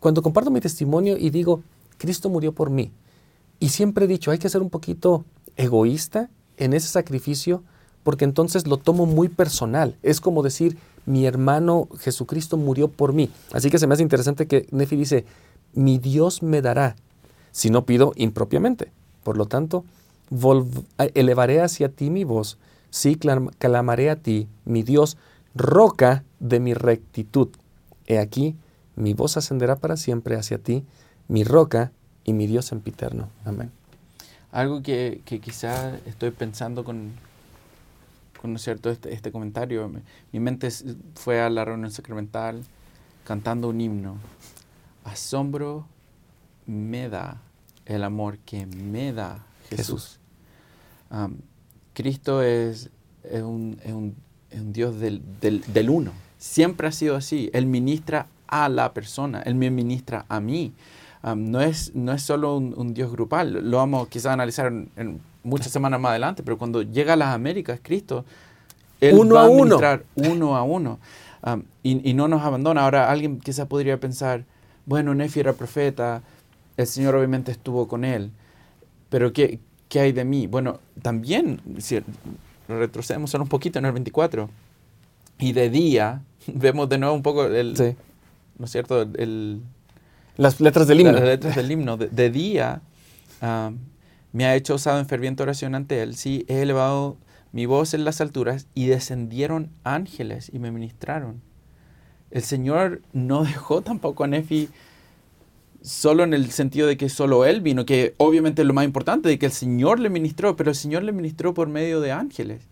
[0.00, 1.62] cuando comparto mi testimonio y digo,
[1.96, 2.90] Cristo murió por mí,
[3.60, 5.24] y siempre he dicho, hay que ser un poquito
[5.56, 7.62] egoísta en ese sacrificio
[8.02, 9.96] porque entonces lo tomo muy personal.
[10.02, 13.30] Es como decir, mi hermano Jesucristo murió por mí.
[13.52, 15.24] Así que se me hace interesante que Nefi dice,
[15.72, 16.94] mi Dios me dará
[17.50, 18.92] si no pido impropiamente.
[19.24, 19.84] Por lo tanto,
[21.14, 22.58] elevaré hacia ti mi voz,
[22.90, 25.16] sí clamaré a ti, mi Dios,
[25.54, 27.48] roca de mi rectitud.
[28.06, 28.54] He aquí,
[28.94, 30.84] mi voz ascenderá para siempre hacia ti,
[31.28, 31.92] mi roca
[32.24, 33.30] y mi Dios sempiterno.
[33.44, 33.72] Amén.
[34.56, 37.12] Algo que, que quizá estoy pensando con,
[38.40, 38.88] con cierto?
[38.88, 39.92] Este, este comentario,
[40.32, 40.70] mi, mente
[41.14, 42.62] fue a la reunión sacramental
[43.24, 44.16] cantando un himno.
[45.04, 45.84] Asombro
[46.64, 47.42] me da
[47.84, 50.20] el amor que me da Jesús.
[51.92, 52.88] Cristo es,
[53.24, 54.16] es, un, es, un,
[54.48, 56.12] es, un, Dios del, del, del, uno.
[56.38, 57.50] Siempre ha sido así.
[57.52, 60.72] Él ministra a la persona, Él me ministra a mí
[61.34, 65.72] no, es, no es solo un, Dios grupal, lo vamos quizás a analizar en, muchas
[65.72, 68.24] semanas más adelante, pero cuando llega a las Américas, Cristo,
[69.00, 69.78] Él uno va a, uno.
[70.16, 70.98] uno a uno.
[71.42, 72.82] Um, y, no nos abandona.
[72.82, 74.44] Ahora alguien quizás podría pensar,
[74.84, 76.22] bueno, Nefi era profeta,
[76.76, 78.30] el Señor obviamente estuvo con él,
[79.08, 80.46] pero ¿qué, qué hay de mí?
[80.46, 82.00] Bueno, también, si
[82.68, 84.48] retrocedemos un poquito en el 24,
[85.38, 87.96] y de día, vemos de nuevo un poco el,
[88.58, 89.02] ¿no es cierto?
[89.02, 89.62] El,
[90.36, 91.12] las letras del himno.
[91.12, 91.96] Las letras del himno.
[91.96, 92.82] De, día
[93.42, 93.78] um,
[94.32, 96.16] me ha hecho osado en ferviente oración ante él.
[96.16, 97.16] Sí, he elevado
[97.52, 101.40] mi voz en las alturas y descendieron ángeles y me ministraron.
[102.30, 104.68] El Señor no dejó tampoco a Nefi
[105.80, 109.28] solo en el sentido de que solo él vino, que obviamente es lo más importante,
[109.28, 112.62] de que el Señor le ministró, pero el Señor le ministró por medio de ángeles.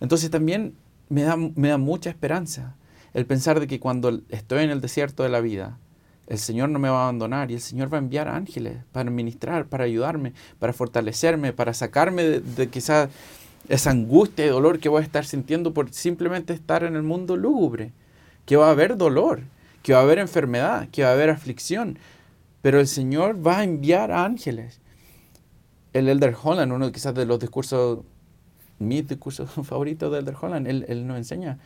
[0.00, 0.74] Entonces también
[1.08, 2.74] me da, me da mucha esperanza
[3.14, 5.78] el pensar de que cuando estoy en el desierto de la vida,
[6.26, 9.10] el Señor no me va a abandonar y el Señor va a enviar ángeles para
[9.10, 13.08] ministrar, para ayudarme, para fortalecerme, para sacarme de, de quizás
[13.68, 17.36] esa angustia y dolor que voy a estar sintiendo por simplemente estar en el mundo
[17.36, 17.92] lúgubre,
[18.44, 19.42] que va a haber dolor,
[19.82, 21.98] que va a haber enfermedad, que va a haber aflicción,
[22.62, 24.80] pero el Señor va a enviar ángeles.
[25.92, 28.00] El Elder Holland, uno quizás de los discursos,
[28.78, 31.58] mis discursos favoritos del Elder Holland, él, nos enseña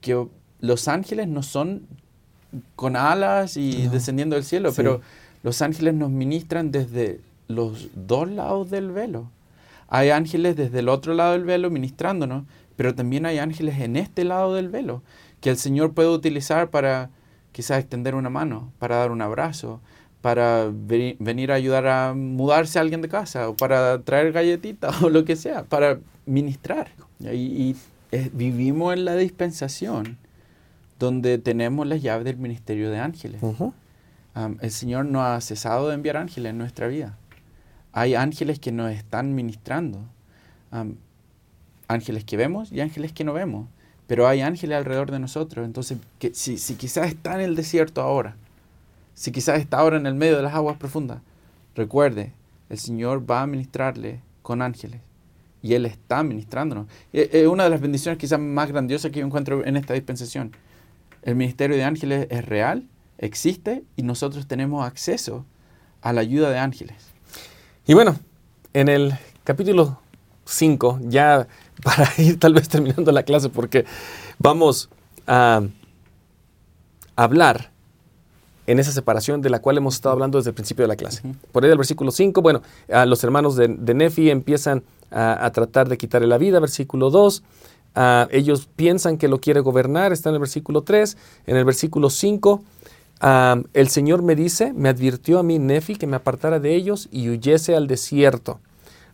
[0.00, 0.26] que
[0.60, 1.86] los ángeles no son
[2.76, 5.00] con alas y descendiendo del cielo, pero
[5.42, 9.30] los ángeles nos ministran desde los dos lados del velo.
[9.88, 12.44] Hay ángeles desde el otro lado del velo ministrándonos,
[12.76, 15.02] pero también hay ángeles en este lado del velo
[15.44, 17.10] que el Señor puede utilizar para
[17.52, 19.78] quizás extender una mano, para dar un abrazo,
[20.22, 25.10] para venir a ayudar a mudarse a alguien de casa, o para traer galletitas, o
[25.10, 26.88] lo que sea, para ministrar.
[27.20, 27.76] Y,
[28.32, 30.16] vivimos en la dispensación
[30.98, 33.40] donde tenemos las llaves del ministerio de ángeles.
[34.60, 37.16] el Señor no ha cesado de enviar ángeles en nuestra vida
[37.94, 40.00] hay ángeles que nos están ministrando.
[41.86, 43.68] ángeles que vemos y ángeles que no vemos.
[44.08, 45.64] Pero hay ángeles alrededor de nosotros.
[45.64, 48.36] Entonces, que, si, quizás está en el desierto ahora,
[49.14, 51.20] si quizás está ahora en el medio de las aguas profundas,
[51.76, 52.32] recuerde,
[52.68, 55.00] el Señor va a ministrarle con ángeles.
[55.62, 56.88] Y Él está ministrándonos.
[57.12, 60.50] Es una de las bendiciones quizás más grandiosas que yo encuentro en esta dispensación.
[61.24, 62.86] El ministerio de ángeles es real,
[63.18, 65.44] existe y nosotros tenemos acceso
[66.02, 66.96] a la ayuda de ángeles.
[67.86, 68.16] Y bueno,
[68.74, 69.98] en el capítulo
[70.44, 71.48] 5, ya
[71.82, 73.86] para ir tal vez terminando la clase, porque
[74.38, 74.90] vamos
[75.26, 75.62] a
[77.16, 77.70] hablar
[78.66, 81.22] en esa separación de la cual hemos estado hablando desde el principio de la clase.
[81.52, 82.62] Por ahí el versículo 5, bueno,
[83.06, 87.42] los hermanos de, Nefi empiezan a, tratar de quitarle la vida, versículo 2.
[88.30, 91.16] Ellos piensan que lo quiere gobernar, está en el versículo 3.
[91.46, 92.62] En el versículo 5
[93.72, 97.30] el Señor me dice, me advirtió a mí Nefi que me apartara de ellos y
[97.30, 98.60] huyese al desierto.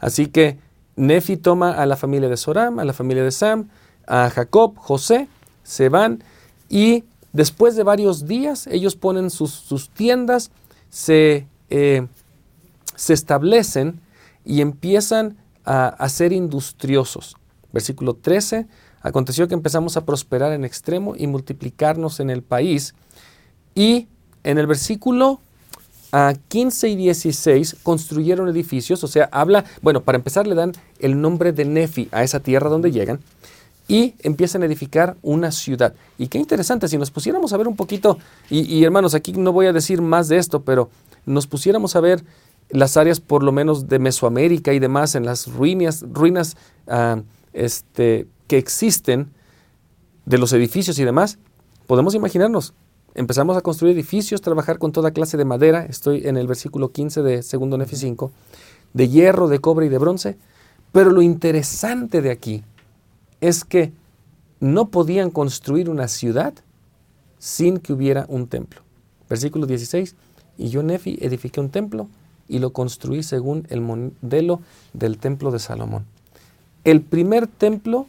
[0.00, 0.58] Así que
[0.96, 3.68] Nefi toma a la familia de Soram, a la familia de Sam,
[4.06, 5.28] a Jacob, José,
[5.62, 6.24] se van
[6.68, 10.50] y después de varios días ellos ponen sus, tiendas,
[10.88, 12.06] se, eh,
[12.96, 14.00] se, establecen
[14.44, 17.36] y empiezan a, a ser industriosos.
[17.72, 18.66] Versículo 13,
[19.02, 22.94] aconteció que empezamos a prosperar en extremo y multiplicarnos en el país
[23.74, 24.08] y
[24.44, 25.40] en el versículo
[26.12, 31.20] a 15 y 16 construyeron edificios, o sea, habla, bueno, para empezar le dan el
[31.20, 33.20] nombre de Nefi a esa tierra donde llegan
[33.86, 35.94] y empiezan a edificar una ciudad.
[36.18, 38.18] Y qué interesante, si nos pusiéramos a ver un poquito,
[38.48, 40.90] y, hermanos, aquí no voy a decir más de esto, pero
[41.26, 42.22] nos pusiéramos a ver
[42.70, 46.56] las áreas por lo menos de Mesoamérica y demás, en las ruinas, ruinas
[46.86, 47.20] ah,
[47.52, 49.30] este, que existen
[50.26, 51.38] de los edificios y demás,
[51.86, 52.74] podemos imaginarnos
[53.14, 57.22] empezamos a construir edificios, trabajar con toda clase de madera, estoy en el versículo 15
[57.22, 58.30] de segundo Nefi 5,
[58.92, 60.38] de hierro, de cobre y de bronce,
[60.92, 62.62] pero lo interesante de aquí
[63.40, 63.92] es que
[64.60, 66.54] no podían construir una ciudad
[67.38, 68.82] sin que hubiera un templo.
[69.28, 70.16] Versículo 16,
[70.58, 72.08] y yo Nefi edifiqué un templo
[72.48, 74.60] y lo construí según el modelo
[74.92, 76.04] del templo de Salomón.
[76.84, 78.06] El primer templo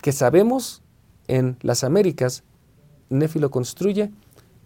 [0.00, 0.82] que sabemos
[1.26, 2.44] en las Américas
[3.10, 4.10] Nefi lo construye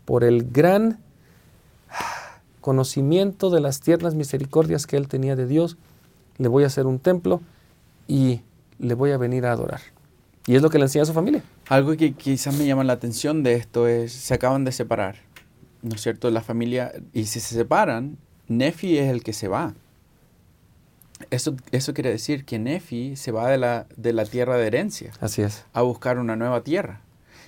[0.04, 0.98] por el gran
[2.60, 5.76] conocimiento de las tiernas misericordias que él tenía de Dios.
[6.38, 7.40] Le voy a hacer un templo
[8.06, 8.40] y
[8.78, 9.80] le voy a venir a adorar.
[10.46, 11.42] Y es lo que le enseña a su familia.
[11.68, 15.16] Algo que quizás me llama la atención de esto es, se acaban de separar,
[15.82, 16.30] ¿no es cierto?
[16.30, 18.16] La familia, y si se separan,
[18.48, 19.74] Nefi es el que se va.
[21.28, 25.12] Eso, eso quiere decir que Nefi se va de la, de la tierra de herencia.
[25.20, 25.64] Así es.
[25.72, 27.02] A buscar una nueva tierra.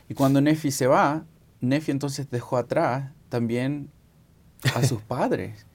[0.08, 1.24] Y cuando Nefi se va,
[1.60, 3.88] Nefi entonces dejó atrás también
[4.74, 5.66] a sus padres,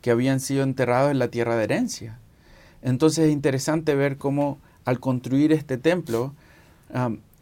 [0.00, 2.18] que habían sido enterrados en la tierra de herencia.
[2.80, 6.34] Entonces es interesante ver cómo al construir este templo,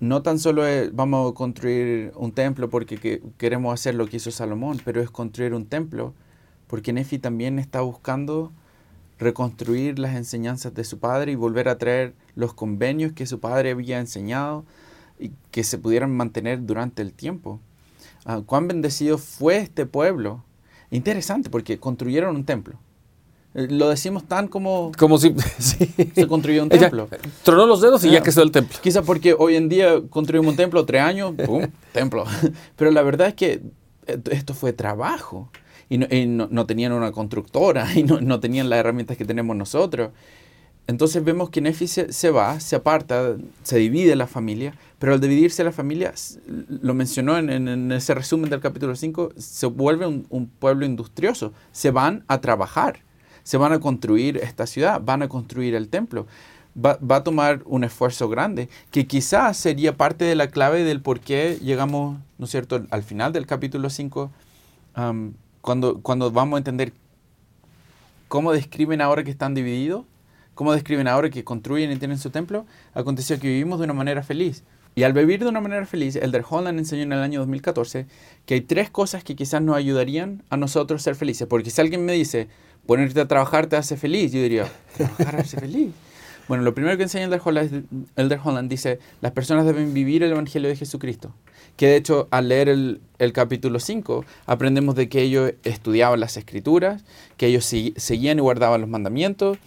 [0.01, 4.81] no tan solo vamos a construir un templo porque queremos hacer lo que hizo Salomón,
[4.85, 6.15] pero es construir un templo
[6.67, 8.53] porque Nefi también está buscando
[9.21, 13.71] reconstruir las enseñanzas de su padre y volver a traer los convenios que su padre
[13.71, 14.64] había enseñado
[15.18, 17.61] y que se pudieran mantener durante el tiempo.
[18.25, 20.43] Ah, cuán bendecido fue este pueblo.
[20.91, 22.79] Interesante porque construyeron un templo.
[23.55, 24.91] Eh, lo decimos tan como...
[24.99, 27.09] Como si se construyó un templo.
[27.43, 28.79] tronó los dedos y ya que quedó el templo.
[28.83, 31.66] Quizás porque hoy en día construimos un templo, tres años, ¡pum!
[31.93, 32.25] templo.
[32.77, 33.62] Pero la verdad es que
[34.31, 35.51] esto fue trabajo.
[35.91, 40.12] Y no, tenían una constructora y no, tenían las herramientas que tenemos nosotros.
[40.86, 45.62] Entonces vemos que Nefi se, va, se aparta, se divide la familia, pero al dividirse
[45.62, 46.14] la familia,
[46.68, 51.53] lo mencionó en, ese resumen del capítulo 5, se vuelve un, un pueblo industrioso.
[51.70, 53.01] Se van a trabajar
[53.43, 56.26] se van a construir esta ciudad, van a construir el templo.
[56.78, 61.18] Va, a tomar un esfuerzo grande, que quizás sería parte de la clave del por
[61.18, 64.30] qué llegamos, ¿no es cierto?, al final del capítulo 5,
[65.61, 66.93] cuando, cuando vamos a entender
[68.29, 70.05] cómo describen ahora que están divididos,
[70.55, 74.23] cómo describen ahora que construyen y tienen su templo, aconteció que vivimos de una manera
[74.23, 74.63] feliz.
[74.95, 78.07] Y al vivir de una manera feliz, Elder Holland enseñó en el año 2014
[78.45, 81.47] que hay tres cosas que quizás nos ayudarían a nosotros ser felices.
[81.49, 82.49] Porque si alguien me dice,
[82.87, 84.33] ponerte a trabajar te hace feliz.
[84.33, 85.93] Yo diría, trabajar hace feliz.
[86.49, 87.87] Bueno, lo primero que enseña Elder Holland,
[88.17, 91.33] Elder Holland dice, las personas deben vivir el Evangelio de Jesucristo.
[91.77, 96.37] Que de hecho, al leer el, el capítulo 5, aprendemos de que ellos estudiaban las
[96.37, 97.05] escrituras,
[97.37, 99.59] que ellos seguían y guardaban los mandamientos,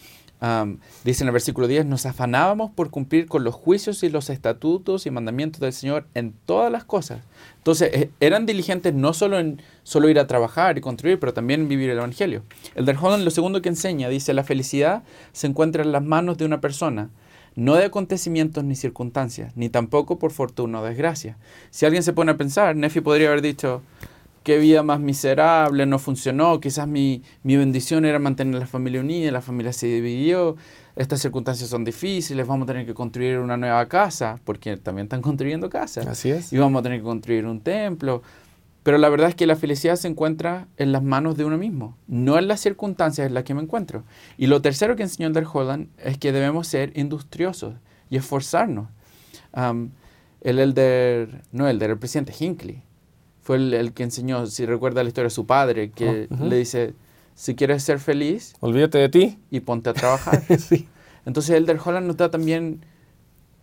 [1.05, 5.05] dice en el versículo 10, nos afanábamos por cumplir con los juicios y los estatutos
[5.05, 7.21] y mandamientos del Señor en todas las cosas.
[7.59, 11.61] Entonces, eh, eran diligentes no solo en solo ir a trabajar y construir, pero también
[11.61, 12.43] en vivir el Evangelio.
[12.75, 16.45] El Holland lo segundo que enseña, dice, la felicidad se encuentra en las manos de
[16.45, 17.09] una persona,
[17.55, 21.37] no de acontecimientos ni circunstancias, ni tampoco por fortuna o desgracia.
[21.69, 23.81] Si alguien se pone a pensar, Nefi podría haber dicho,
[24.43, 29.31] qué vida más miserable, no funcionó, quizás mi, mi bendición era mantener la familia unida,
[29.31, 30.57] la familia se dividió,
[30.95, 35.21] estas circunstancias son difíciles, vamos a tener que construir una nueva casa, porque también están
[35.23, 36.05] construyendo casas.
[36.05, 36.53] Así es.
[36.53, 38.21] Y vamos a tener que construir un templo.
[38.83, 41.97] Pero la verdad es que la felicidad se encuentra en las manos de uno mismo,
[42.07, 44.03] no en las circunstancias en las que me encuentro.
[44.37, 47.75] Y lo tercero que enseñó el Holland es que debemos ser industriosos
[48.09, 48.89] y esforzarnos.
[50.41, 52.83] el elder, no elder, el presidente Hinckley,
[53.41, 56.93] fue el, que enseñó, si recuerda la historia de su padre, que oh, le dice,
[57.35, 60.43] si quieres ser feliz, olvídate de ti y ponte a trabajar.
[61.25, 62.85] Entonces Elder Holland nos da también,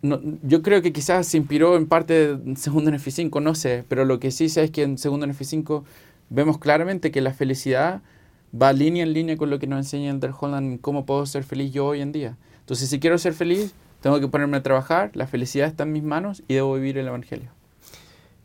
[0.03, 4.19] yo creo que quizás se inspiró en parte de Segundo NF5, no sé, pero lo
[4.19, 5.83] que sí sé es que en Segundo NF5
[6.31, 8.03] vemos claramente que la felicidad
[8.61, 11.73] va línea en línea con lo que nos enseña Elder Holland, cómo puedo ser feliz
[11.73, 12.37] yo hoy en día.
[12.61, 16.03] Entonces si quiero ser feliz, tengo que ponerme a trabajar, la felicidad está en mis
[16.03, 17.51] manos y debo vivir el Evangelio.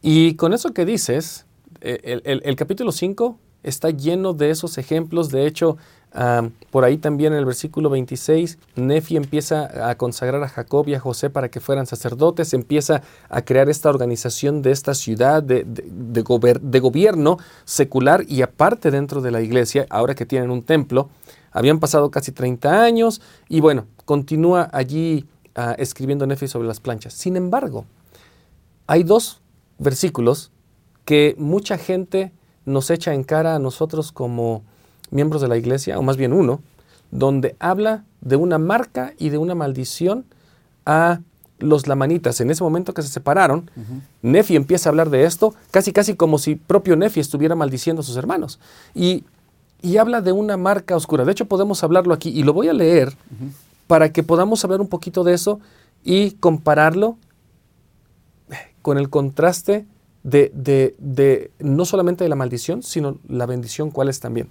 [0.01, 1.45] Y con eso que dices,
[1.81, 5.29] eh, el, capítulo 5 está lleno de esos ejemplos.
[5.29, 5.77] De hecho,
[6.71, 10.99] por ahí también en el versículo 26, Nefi empieza a consagrar a Jacob y a
[10.99, 16.79] José para que fueran sacerdotes, empieza a crear esta organización de esta ciudad de, de,
[16.79, 21.09] gobierno secular y aparte dentro de la iglesia, ahora que tienen un templo.
[21.51, 27.13] Habían pasado casi 30 años y bueno, continúa allí ah, escribiendo Nefi sobre las planchas.
[27.13, 27.85] Sin embargo,
[28.87, 29.41] hay dos
[29.79, 30.51] versículos
[31.03, 32.31] que mucha gente
[32.65, 34.63] nos echa en cara a nosotros como
[35.11, 36.61] miembros de la iglesia, o más bien uno,
[37.11, 40.25] donde habla de una marca y de una maldición
[40.85, 41.19] a
[41.59, 42.41] los lamanitas.
[42.41, 43.69] En ese momento que se separaron,
[44.21, 48.03] Nefi empieza a hablar de esto, casi casi como si propio Nefi estuviera maldiciendo a
[48.03, 48.59] sus hermanos.
[48.93, 49.23] Y,
[49.99, 51.25] habla de una marca oscura.
[51.25, 53.13] De hecho, podemos hablarlo aquí y lo voy a leer
[53.85, 55.59] para que podamos hablar un poquito de eso
[56.03, 57.17] y compararlo
[58.81, 59.85] con el contraste
[60.23, 64.49] de, no solamente de la maldición, sino la bendición, cuál es también.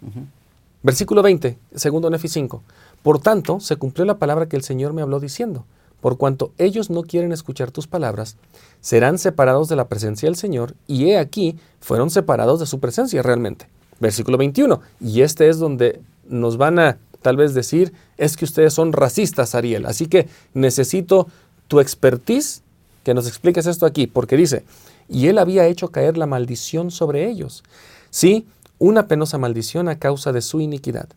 [0.85, 2.63] Versículo 20, segundo Nefi 5.
[3.03, 5.65] Por tanto, se cumplió la palabra que el Señor me habló diciendo,
[6.03, 8.37] por cuanto ellos no quieren escuchar tus palabras,
[8.83, 13.23] serán separados de la presencia del Señor, y he aquí, fueron separados de su presencia
[13.23, 13.67] realmente.
[13.99, 18.75] Versículo 21, y este es donde nos van a tal vez decir, es que ustedes
[18.75, 21.29] son racistas, Ariel, así que necesito
[21.67, 22.61] tu expertise
[23.05, 24.65] que nos expliques esto aquí, porque dice,
[25.09, 27.65] y él había hecho caer la maldición sobre ellos.
[28.11, 28.47] Sí,
[28.79, 31.09] una penosa maldición a causa de su iniquidad,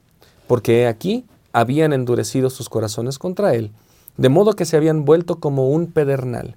[0.47, 3.71] porque aquí habían endurecido sus corazones contra él,
[4.17, 6.55] de modo que se habían vuelto como un pedernal.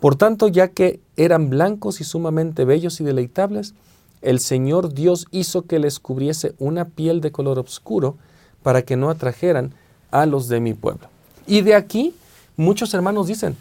[0.00, 3.74] Por tanto, ya que eran blancos y sumamente bellos y deleitables,
[4.22, 8.16] el Señor Dios hizo que les cubriese una piel de color oscuro
[8.62, 9.72] para que no atrajeran
[10.10, 11.08] a los de mi pueblo.
[11.46, 12.14] Y de aquí
[12.56, 13.56] muchos hermanos dicen,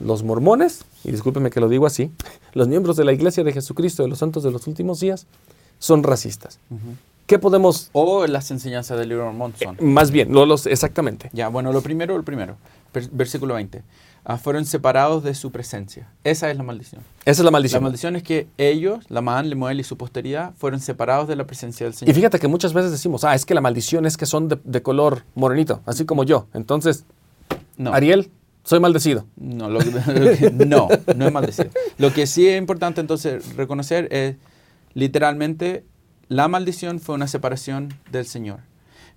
[0.00, 2.10] los mormones, y discúlpeme que lo digo así,
[2.52, 5.26] los miembros de la Iglesia de Jesucristo de los Santos de los Últimos Días
[5.80, 6.60] son racistas.
[7.26, 7.90] ¿Qué podemos...?
[7.92, 9.76] O las enseñanzas del libro mormón son.
[9.76, 11.30] Eh, más bien, los, exactamente.
[11.32, 12.56] Ya, bueno, lo primero, lo primero.
[13.12, 13.82] Versículo 20.
[14.24, 16.08] Ah, fueron separados de su presencia.
[16.24, 17.00] Esa es la maldición.
[17.24, 17.82] Esa es la maldición.
[17.82, 21.86] La maldición es que ellos, Lamán, Lemuel y su posteridad, fueron separados de la presencia
[21.86, 22.10] del Señor.
[22.10, 24.82] Y fíjate que muchas veces decimos, ah, es que la maldición es que son de,
[24.82, 26.48] color morenito, así como yo.
[26.52, 27.04] Entonces,
[27.78, 27.94] no.
[27.94, 28.30] Ariel,
[28.64, 29.24] soy maldecido.
[29.36, 29.68] No,
[30.66, 31.70] no, no es maldecido.
[31.96, 34.36] Lo que sí es importante entonces reconocer es,
[34.94, 35.84] literalmente,
[36.28, 38.60] la maldición fue una separación del Señor.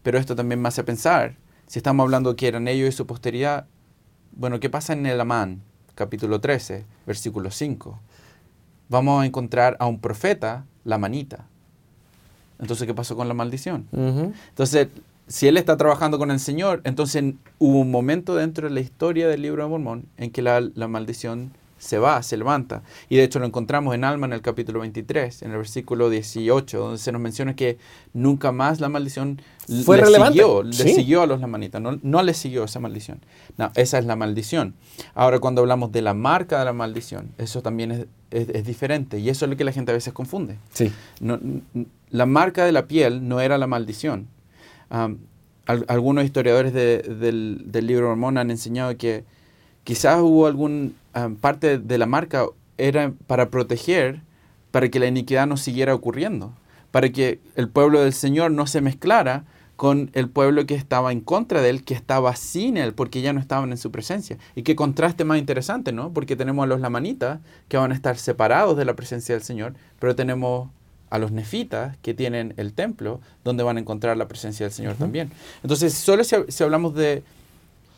[0.02, 1.36] Pero esto también me hace pensar,
[1.68, 3.68] si estamos hablando que eran ellos y su posteridad,
[4.34, 5.62] bueno, ¿qué pasa en el Amán,
[5.96, 8.00] capítulo 13, versículo 5?
[8.90, 11.46] Vamos a encontrar a un profeta, la manita.
[12.60, 13.88] Entonces, ¿qué pasó con la maldición?
[13.92, 14.90] Entonces,
[15.28, 19.28] si él está trabajando con el Señor, entonces hubo un momento dentro de la historia
[19.28, 21.54] del libro de Mormón en que la, la maldición
[21.84, 22.82] se va, se levanta.
[23.10, 26.80] Y de hecho lo encontramos en Alma en el capítulo 23, en el versículo 18,
[26.80, 27.78] donde se nos menciona que
[28.14, 29.42] nunca más la maldición
[29.84, 30.40] Fue le, relevante.
[30.40, 33.20] Siguió, le siguió a los lamanitas, no, no le siguió esa maldición.
[33.58, 34.76] No, esa es la maldición.
[35.14, 39.30] Ahora cuando hablamos de la marca de la maldición, eso también es, es, diferente y
[39.30, 40.58] eso es lo que la gente a veces confunde.
[40.72, 40.90] Sí.
[41.20, 41.38] No,
[42.10, 44.30] la marca de la piel no era la maldición.
[45.66, 49.26] algunos historiadores del, del libro Mormón han enseñado que
[49.84, 54.22] quizás hubo algún Ah, parte de la marca era para proteger,
[54.72, 56.54] para que la iniquidad no siguiera ocurriendo,
[56.90, 61.22] para que el pueblo del Señor no se mezclara con el pueblo que estaba en
[61.22, 64.38] contra de él, que estaba sin él, porque ya no estaban en su presencia.
[64.56, 66.12] Y qué contraste más interesante, ¿no?
[66.14, 69.74] Porque tenemos a los lamanitas, que van a estar separados de la presencia del Señor,
[70.00, 70.70] pero tenemos
[71.12, 74.96] a los nefitas, que tienen el templo, donde van a encontrar la presencia del Señor
[74.96, 75.32] también.
[75.62, 77.22] Entonces, solo si hablamos de,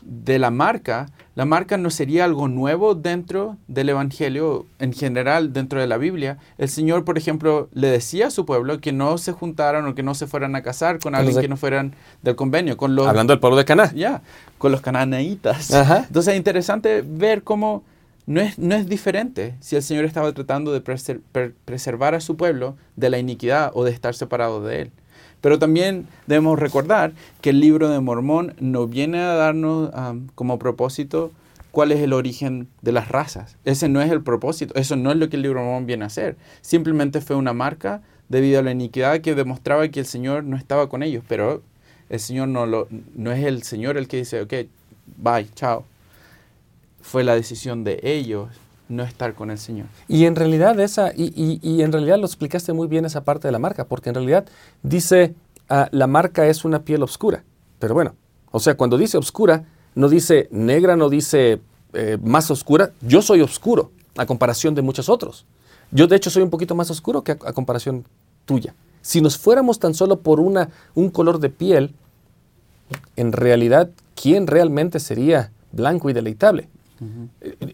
[0.05, 5.81] de la marca, la marca no sería algo nuevo dentro del Evangelio, en general dentro
[5.81, 6.37] de la Biblia.
[6.57, 10.03] El Señor, por ejemplo, le decía a su pueblo que no se juntaran o que
[10.03, 12.77] no se fueran a casar con alguien que no fueran del convenio.
[12.77, 13.91] Con los, Hablando del pueblo de Cana.
[13.93, 14.21] Ya,
[14.57, 15.71] con los cananeitas.
[15.71, 17.83] Entonces es interesante ver cómo
[18.27, 20.81] no es, no es diferente si el Señor estaba tratando de
[21.65, 24.91] preservar a su pueblo de la iniquidad o de estar separado de él.
[25.45, 29.91] Pero también debemos recordar que el libro de Mormón no viene a darnos
[30.33, 31.31] como propósito
[31.69, 33.55] cuál es el origen de las razas.
[33.63, 36.03] Ese no es el propósito, eso no es lo que el libro de Mormón viene
[36.03, 36.35] a hacer.
[36.61, 40.89] Simplemente fue una marca debido a la iniquidad que demostraba que el Señor no estaba
[40.89, 41.61] con ellos, pero
[42.09, 44.53] el Señor no, no es el Señor el que dice, ok,
[45.17, 45.85] bye, chao.
[47.03, 48.49] Fue la decisión de ellos
[48.87, 49.87] no estar con el Señor.
[50.07, 53.51] Y en realidad esa, y, y, en realidad lo explicaste muy bien esa parte de
[53.51, 54.45] la marca, porque en realidad
[54.83, 55.35] dice,
[55.69, 57.43] ah, la marca es una piel oscura.
[57.79, 58.15] Pero bueno,
[58.51, 59.65] o sea, cuando dice oscura,
[59.95, 61.61] no dice negra, no dice
[61.93, 62.91] eh, más oscura.
[63.01, 65.45] Yo soy oscuro a comparación de muchos otros.
[65.91, 68.05] Yo de hecho soy un poquito más oscuro que a, a comparación
[68.45, 68.75] tuya.
[69.01, 71.93] Si nos fuéramos tan solo por una, un color de piel,
[73.15, 76.69] en realidad, ¿quién realmente sería blanco y deleitable?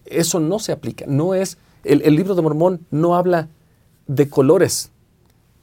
[0.06, 1.06] Eso no se aplica.
[1.08, 3.48] No es, el, libro de Mormón no habla
[4.08, 4.92] de colores.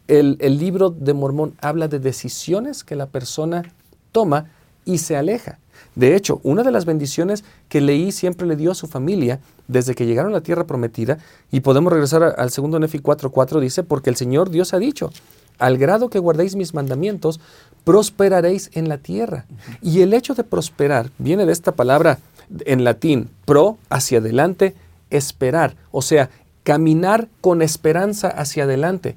[0.07, 3.75] El, el, libro de Mormón habla de decisiones que la persona
[4.13, 4.51] toma
[4.85, 5.59] y se aleja.
[5.95, 9.95] De hecho, una de las bendiciones que leí siempre le dio a su familia desde
[9.95, 11.19] que llegaron a la tierra prometida,
[11.51, 15.11] y podemos regresar al segundo Nefi 4.4, dice, porque el Señor Dios ha dicho,
[15.59, 17.41] al grado que guardéis mis mandamientos,
[17.85, 19.47] prosperaréis en la tierra.
[19.83, 22.19] Y el hecho de prosperar viene de esta palabra
[22.65, 24.75] en latín, pro, hacia adelante,
[25.11, 26.31] esperar, o sea,
[26.63, 29.17] caminar con esperanza hacia adelante.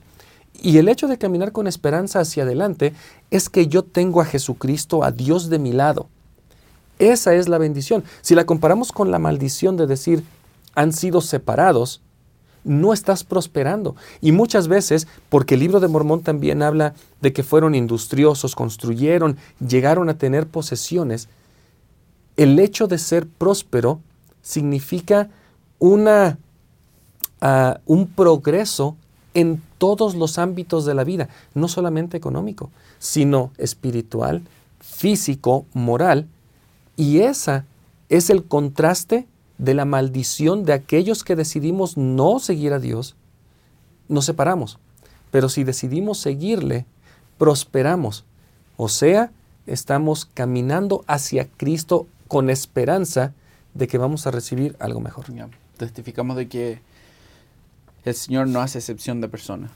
[0.62, 2.94] Y el hecho de caminar con esperanza hacia adelante
[3.32, 6.08] es que yo tengo a Jesucristo, a Dios de mi lado.
[7.00, 8.04] Esa es la bendición.
[8.22, 10.24] Si la comparamos con la maldición de decir,
[10.76, 12.02] han sido separados,
[12.64, 13.96] no estás prosperando.
[14.22, 19.38] Y muchas veces, porque el libro de Mormón también habla de que fueron industriosos, construyeron,
[19.68, 21.28] llegaron a tener posesiones,
[22.38, 24.00] el hecho de ser próspero
[24.42, 25.30] significa
[25.80, 26.38] una,
[27.42, 28.96] ah, un progreso
[29.34, 32.70] en todos los ámbitos de la vida, no solamente económico,
[33.00, 34.44] sino espiritual,
[34.80, 36.28] físico, moral.
[36.98, 37.66] Y esa
[38.10, 39.28] es el contraste
[39.58, 43.16] de la maldición de aquellos que decidimos no seguir a Dios.
[44.10, 44.80] Nos separamos,
[45.32, 46.86] pero si decidimos seguirle,
[47.38, 48.26] prosperamos.
[48.76, 49.32] O sea,
[49.66, 53.34] estamos caminando hacia Cristo con esperanza
[53.74, 55.26] de que vamos a recibir algo mejor.
[55.76, 56.80] Testificamos de que
[58.06, 59.70] el Señor no hace excepción de personas.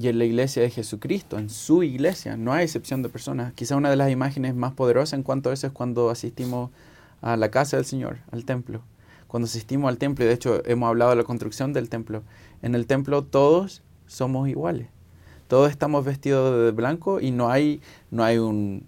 [0.00, 3.52] y en la iglesia de Jesucristo, en su iglesia, no hay excepción de personas.
[3.52, 6.72] Quizá una de las imágenes más poderosas en cuanto a eso es cuando asistimos
[7.22, 8.82] a la casa del Señor, al templo.
[9.28, 12.24] Cuando asistimos al templo, y de hecho hemos hablado de la construcción del templo,
[12.60, 14.88] en el templo todos somos iguales.
[15.46, 18.82] Todos estamos vestidos de blanco y no hay, no hay un,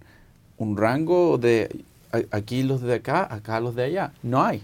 [0.59, 1.85] un rango de
[2.31, 4.13] aquí los de acá, acá los de allá.
[4.23, 4.63] No hay.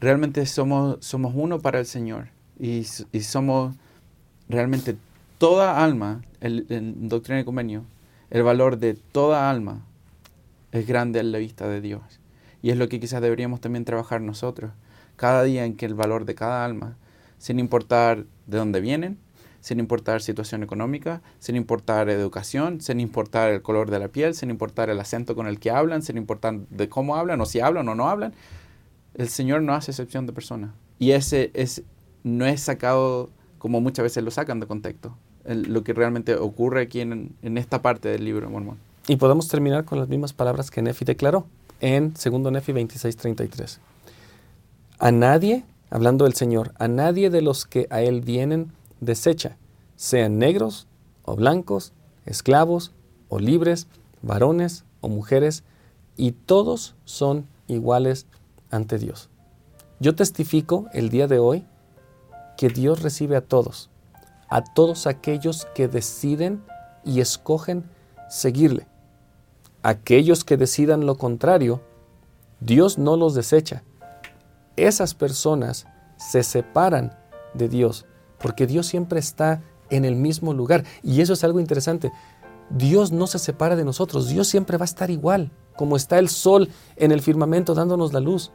[0.00, 2.28] Realmente somos, somos uno para el Señor
[2.58, 3.74] y, y somos
[4.48, 4.96] realmente
[5.38, 7.84] toda alma, el, en Doctrina y Convenio,
[8.30, 9.82] el valor de toda alma
[10.72, 12.02] es grande a la vista de Dios.
[12.62, 14.72] Y es lo que quizás deberíamos también trabajar nosotros.
[15.16, 16.96] Cada día en que el valor de cada alma,
[17.38, 19.18] sin importar de dónde vienen,
[19.60, 24.50] sin importar situación económica, sin importar educación, sin importar el color de la piel, sin
[24.50, 27.88] importar el acento con el que hablan, sin importar de cómo hablan o si hablan
[27.88, 28.32] o no hablan,
[29.14, 30.74] el Señor no hace excepción de persona.
[30.98, 31.82] Y ese es,
[32.22, 37.00] no es sacado como muchas veces lo sacan de contexto, lo que realmente ocurre aquí
[37.00, 38.78] en, esta parte del libro de Mormón.
[39.08, 41.46] Y podemos terminar con las mismas palabras que Nefi declaró
[41.80, 43.78] en 2 Nefi 26:33.
[45.00, 49.56] A nadie, hablando del Señor, a nadie de los que a Él vienen desecha,
[49.96, 50.86] sean negros
[51.24, 51.92] o blancos,
[52.26, 52.92] esclavos
[53.28, 53.86] o libres,
[54.22, 55.64] varones o mujeres,
[56.16, 58.26] y todos son iguales
[58.70, 59.28] ante Dios.
[60.00, 61.66] Yo testifico el día de hoy
[62.56, 63.90] que Dios recibe a todos,
[64.48, 66.64] a todos aquellos que deciden
[67.04, 67.84] y escogen
[68.28, 68.86] seguirle.
[69.82, 71.80] Aquellos que decidan lo contrario,
[72.60, 73.82] Dios no los desecha.
[74.76, 75.86] Esas personas
[76.16, 77.16] se separan
[77.54, 78.06] de Dios,
[78.38, 80.84] porque Dios siempre está en el mismo lugar.
[81.02, 82.12] Y eso es algo interesante.
[82.70, 86.28] Dios no se separa de nosotros, Dios siempre va a estar igual, como está el
[86.28, 88.52] sol en el firmamento dándonos la luz.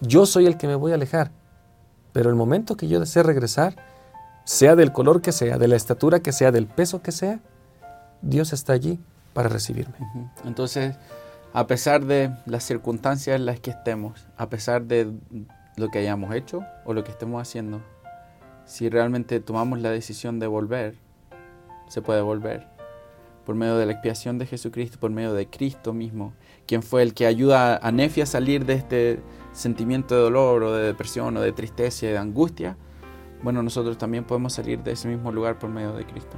[0.00, 1.30] Yo soy el que me voy a alejar,
[2.12, 3.76] pero el momento que yo desee regresar,
[4.44, 7.40] sea del color que sea, de la estatura que sea, del peso que sea,
[8.22, 8.98] Dios está allí
[9.32, 9.94] para recibirme.
[10.44, 10.96] Entonces,
[11.52, 15.12] a pesar de las circunstancias en las que estemos, a pesar de
[15.76, 17.80] lo que hayamos hecho o lo que estemos haciendo,
[18.66, 20.96] si realmente tomamos la decisión de volver,
[21.88, 22.76] se puede volver
[23.46, 26.34] por medio de la expiación de Jesucristo, por medio de Cristo mismo,
[26.66, 29.20] quien fue el que ayuda a Nefi a salir de este
[29.52, 32.76] sentimiento de dolor o de depresión o de tristeza y de angustia,
[33.42, 36.36] bueno, nosotros también podemos salir de ese mismo lugar por medio de Cristo.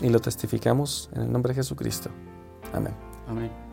[0.00, 2.10] Y lo testificamos en el nombre de Jesucristo.
[2.72, 2.94] Amén.
[3.26, 3.65] Amén.